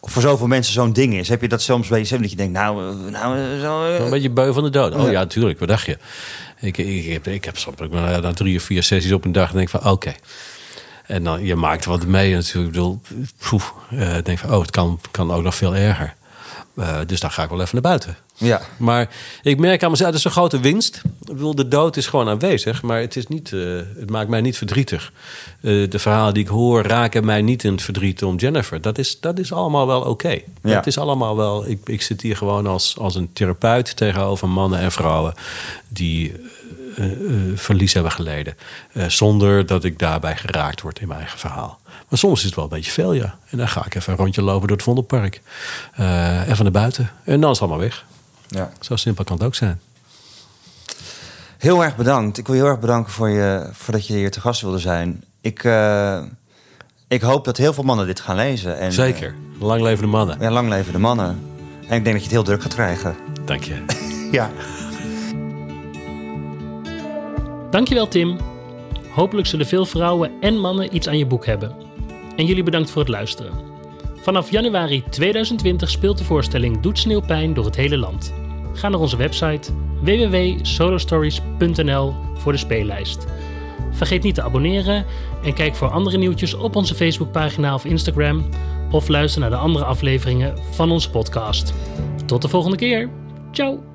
voor 0.01 0.21
zoveel 0.21 0.47
mensen 0.47 0.73
zo'n 0.73 0.93
ding 0.93 1.13
is. 1.13 1.29
Heb 1.29 1.41
je 1.41 1.47
dat 1.47 1.61
soms 1.61 1.87
bij 1.87 1.99
jezelf 1.99 2.21
dat 2.21 2.29
je 2.29 2.35
denkt, 2.35 2.53
nou, 2.53 2.89
eh, 2.89 3.11
nou 3.11 3.37
eh, 3.37 3.59
zo... 3.61 3.85
eh, 3.85 4.03
Een 4.03 4.09
beetje 4.09 4.29
beu 4.29 4.53
van 4.53 4.63
de 4.63 4.69
dood. 4.69 4.95
Oh 4.95 5.01
Ja. 5.03 5.09
ja, 5.11 5.19
natuurlijk. 5.19 5.59
Wat 5.59 5.67
dacht 5.67 5.85
je? 5.85 5.97
Ik, 6.59 6.77
ik, 6.77 7.05
heb, 7.11 7.27
ik 7.27 7.45
heb 7.45 7.57
soms 7.57 7.79
ook 7.79 7.91
maar 7.91 8.21
na 8.21 8.33
drie 8.33 8.57
of 8.57 8.63
vier 8.63 8.83
sessies 8.83 9.11
op 9.11 9.25
een 9.25 9.31
dag 9.31 9.49
en 9.49 9.55
denk 9.55 9.69
van 9.69 9.85
oké. 9.91 10.13
En 11.05 11.23
dan 11.23 11.43
je 11.43 11.55
maakt 11.55 11.85
wat 11.85 12.05
mee 12.05 12.33
natuurlijk. 12.33 12.65
Ik 12.67 12.71
bedoel, 12.71 13.01
poef, 13.49 13.73
denk 14.23 14.37
van 14.39 14.53
oh, 14.53 14.61
het 14.61 14.71
kan, 14.71 14.99
kan 15.11 15.31
ook 15.31 15.43
nog 15.43 15.55
veel 15.55 15.75
erger. 15.75 16.15
Eh, 16.75 16.99
dus 17.05 17.19
dan 17.19 17.31
ga 17.31 17.43
ik 17.43 17.49
wel 17.49 17.61
even 17.61 17.73
naar 17.73 17.81
buiten. 17.81 18.17
Ja, 18.37 18.61
Maar 18.77 19.09
ik 19.41 19.59
merk 19.59 19.83
aan 19.83 19.91
mezelf, 19.91 20.09
dat 20.09 20.19
is 20.19 20.25
een 20.25 20.31
grote 20.31 20.59
winst. 20.59 21.01
Ik 21.05 21.33
bedoel, 21.33 21.55
de 21.55 21.67
dood 21.67 21.97
is 21.97 22.07
gewoon 22.07 22.29
aanwezig, 22.29 22.81
maar 22.81 22.99
het, 22.99 23.15
is 23.15 23.27
niet, 23.27 23.53
eh, 23.53 23.59
het 23.97 24.09
maakt 24.09 24.29
mij 24.29 24.41
niet 24.41 24.57
verdrietig. 24.57 25.11
Eh, 25.61 25.89
de 25.89 25.99
verhalen 25.99 26.33
die 26.33 26.43
ik 26.43 26.49
hoor 26.49 26.83
raken 26.83 27.25
mij 27.25 27.41
niet 27.41 27.63
in 27.63 27.71
het 27.71 27.81
verdriet 27.81 28.23
om 28.23 28.35
Jennifer. 28.35 28.81
Dat 28.81 28.97
is, 28.97 29.19
dat 29.19 29.39
is 29.39 29.53
allemaal 29.53 29.87
wel 29.87 30.01
oké. 30.01 30.39
Ja. 30.63 30.75
Het 30.75 30.87
is 30.87 30.97
allemaal 30.97 31.35
wel. 31.35 31.67
Ik, 31.69 31.79
ik 31.85 32.01
zit 32.01 32.21
hier 32.21 32.37
gewoon 32.37 32.67
als, 32.67 32.97
als 32.97 33.15
een 33.15 33.33
therapeut 33.33 33.95
tegenover 33.95 34.49
mannen 34.49 34.79
en 34.79 34.91
vrouwen 34.91 35.33
die 35.87 36.33
verlies 37.55 37.93
hebben 37.93 38.11
geleden. 38.11 38.55
Eh, 38.93 39.05
zonder 39.07 39.65
dat 39.65 39.83
ik 39.83 39.99
daarbij 39.99 40.35
geraakt 40.37 40.81
word 40.81 40.99
in 40.99 41.07
mijn 41.07 41.19
eigen 41.19 41.39
verhaal. 41.39 41.79
Maar 42.09 42.19
soms 42.19 42.39
is 42.39 42.45
het 42.45 42.55
wel 42.55 42.63
een 42.63 42.69
beetje 42.69 42.91
veel, 42.91 43.13
ja. 43.13 43.35
En 43.49 43.57
dan 43.57 43.67
ga 43.67 43.85
ik 43.85 43.95
even 43.95 44.11
een 44.13 44.19
rondje 44.19 44.41
lopen 44.41 44.67
door 44.67 44.75
het 44.77 44.85
Vondelpark. 44.85 45.41
Eh 45.95 46.47
even 46.49 46.63
naar 46.63 46.71
buiten. 46.71 47.09
En 47.23 47.41
dan 47.41 47.51
is 47.51 47.59
het 47.59 47.67
allemaal 47.69 47.87
weg. 47.87 48.05
ja. 48.47 48.71
Zo 48.79 48.95
simpel 48.95 49.23
kan 49.23 49.37
het 49.37 49.45
ook 49.45 49.55
zijn. 49.55 49.79
Heel 51.57 51.83
erg 51.83 51.95
bedankt. 51.95 52.37
Ik 52.37 52.45
wil 52.47 52.55
je 52.55 52.61
heel 52.61 52.69
erg 52.69 52.79
bedanken 52.79 53.11
voor, 53.13 53.29
je, 53.29 53.69
voor 53.73 53.93
dat 53.93 54.07
je 54.07 54.13
hier 54.13 54.31
te 54.31 54.41
gast 54.41 54.61
wilde 54.61 54.79
zijn. 54.79 55.23
Ik, 55.41 55.63
eh, 55.63 56.21
ik 57.07 57.21
hoop 57.21 57.45
dat 57.45 57.57
heel 57.57 57.73
veel 57.73 57.83
mannen 57.83 58.05
dit 58.05 58.19
gaan 58.19 58.35
lezen. 58.35 58.77
En, 58.79 58.91
Zeker. 58.93 59.35
Lang 59.59 59.81
leven 59.81 60.03
de 60.03 60.09
mannen. 60.09 60.35
eh, 60.35 60.41
ja, 60.41 60.51
lang 60.51 60.69
leven 60.69 60.91
de 60.93 60.99
mannen. 60.99 61.39
En 61.87 61.95
ik 61.97 62.03
denk 62.03 62.05
dat 62.05 62.13
je 62.15 62.21
het 62.21 62.31
heel 62.31 62.43
druk 62.43 62.61
gaat 62.61 62.73
krijgen. 62.73 63.15
Dank 63.45 63.63
je. 63.63 63.83
Ja. 64.31 64.49
Dankjewel 67.69 68.07
Tim. 68.07 68.37
Hopelijk 69.09 69.47
zullen 69.47 69.65
veel 69.65 69.85
vrouwen 69.85 70.31
en 70.39 70.59
mannen 70.59 70.95
iets 70.95 71.07
aan 71.07 71.17
je 71.17 71.25
boek 71.25 71.45
hebben. 71.45 71.75
En 72.35 72.45
jullie 72.45 72.63
bedankt 72.63 72.89
voor 72.89 73.01
het 73.01 73.11
luisteren. 73.11 73.51
Vanaf 74.15 74.51
januari 74.51 75.03
2020 75.09 75.89
speelt 75.89 76.17
de 76.17 76.23
voorstelling 76.23 76.79
Doet 76.79 76.99
Sneeuwpijn 76.99 77.53
door 77.53 77.65
het 77.65 77.75
hele 77.75 77.97
land. 77.97 78.33
Ga 78.73 78.89
naar 78.89 78.99
onze 78.99 79.17
website 79.17 79.71
www.solostories.nl 80.01 82.13
voor 82.33 82.51
de 82.51 82.57
speellijst. 82.57 83.25
Vergeet 83.91 84.23
niet 84.23 84.35
te 84.35 84.41
abonneren 84.41 85.05
en 85.43 85.53
kijk 85.53 85.75
voor 85.75 85.89
andere 85.89 86.17
nieuwtjes 86.17 86.53
op 86.53 86.75
onze 86.75 86.95
Facebookpagina 86.95 87.73
of 87.73 87.85
Instagram 87.85 88.45
of 88.91 89.07
luister 89.07 89.41
naar 89.41 89.49
de 89.49 89.55
andere 89.55 89.85
afleveringen 89.85 90.57
van 90.71 90.91
onze 90.91 91.09
podcast. 91.09 91.73
Tot 92.25 92.41
de 92.41 92.47
volgende 92.47 92.77
keer. 92.77 93.09
Ciao! 93.51 93.94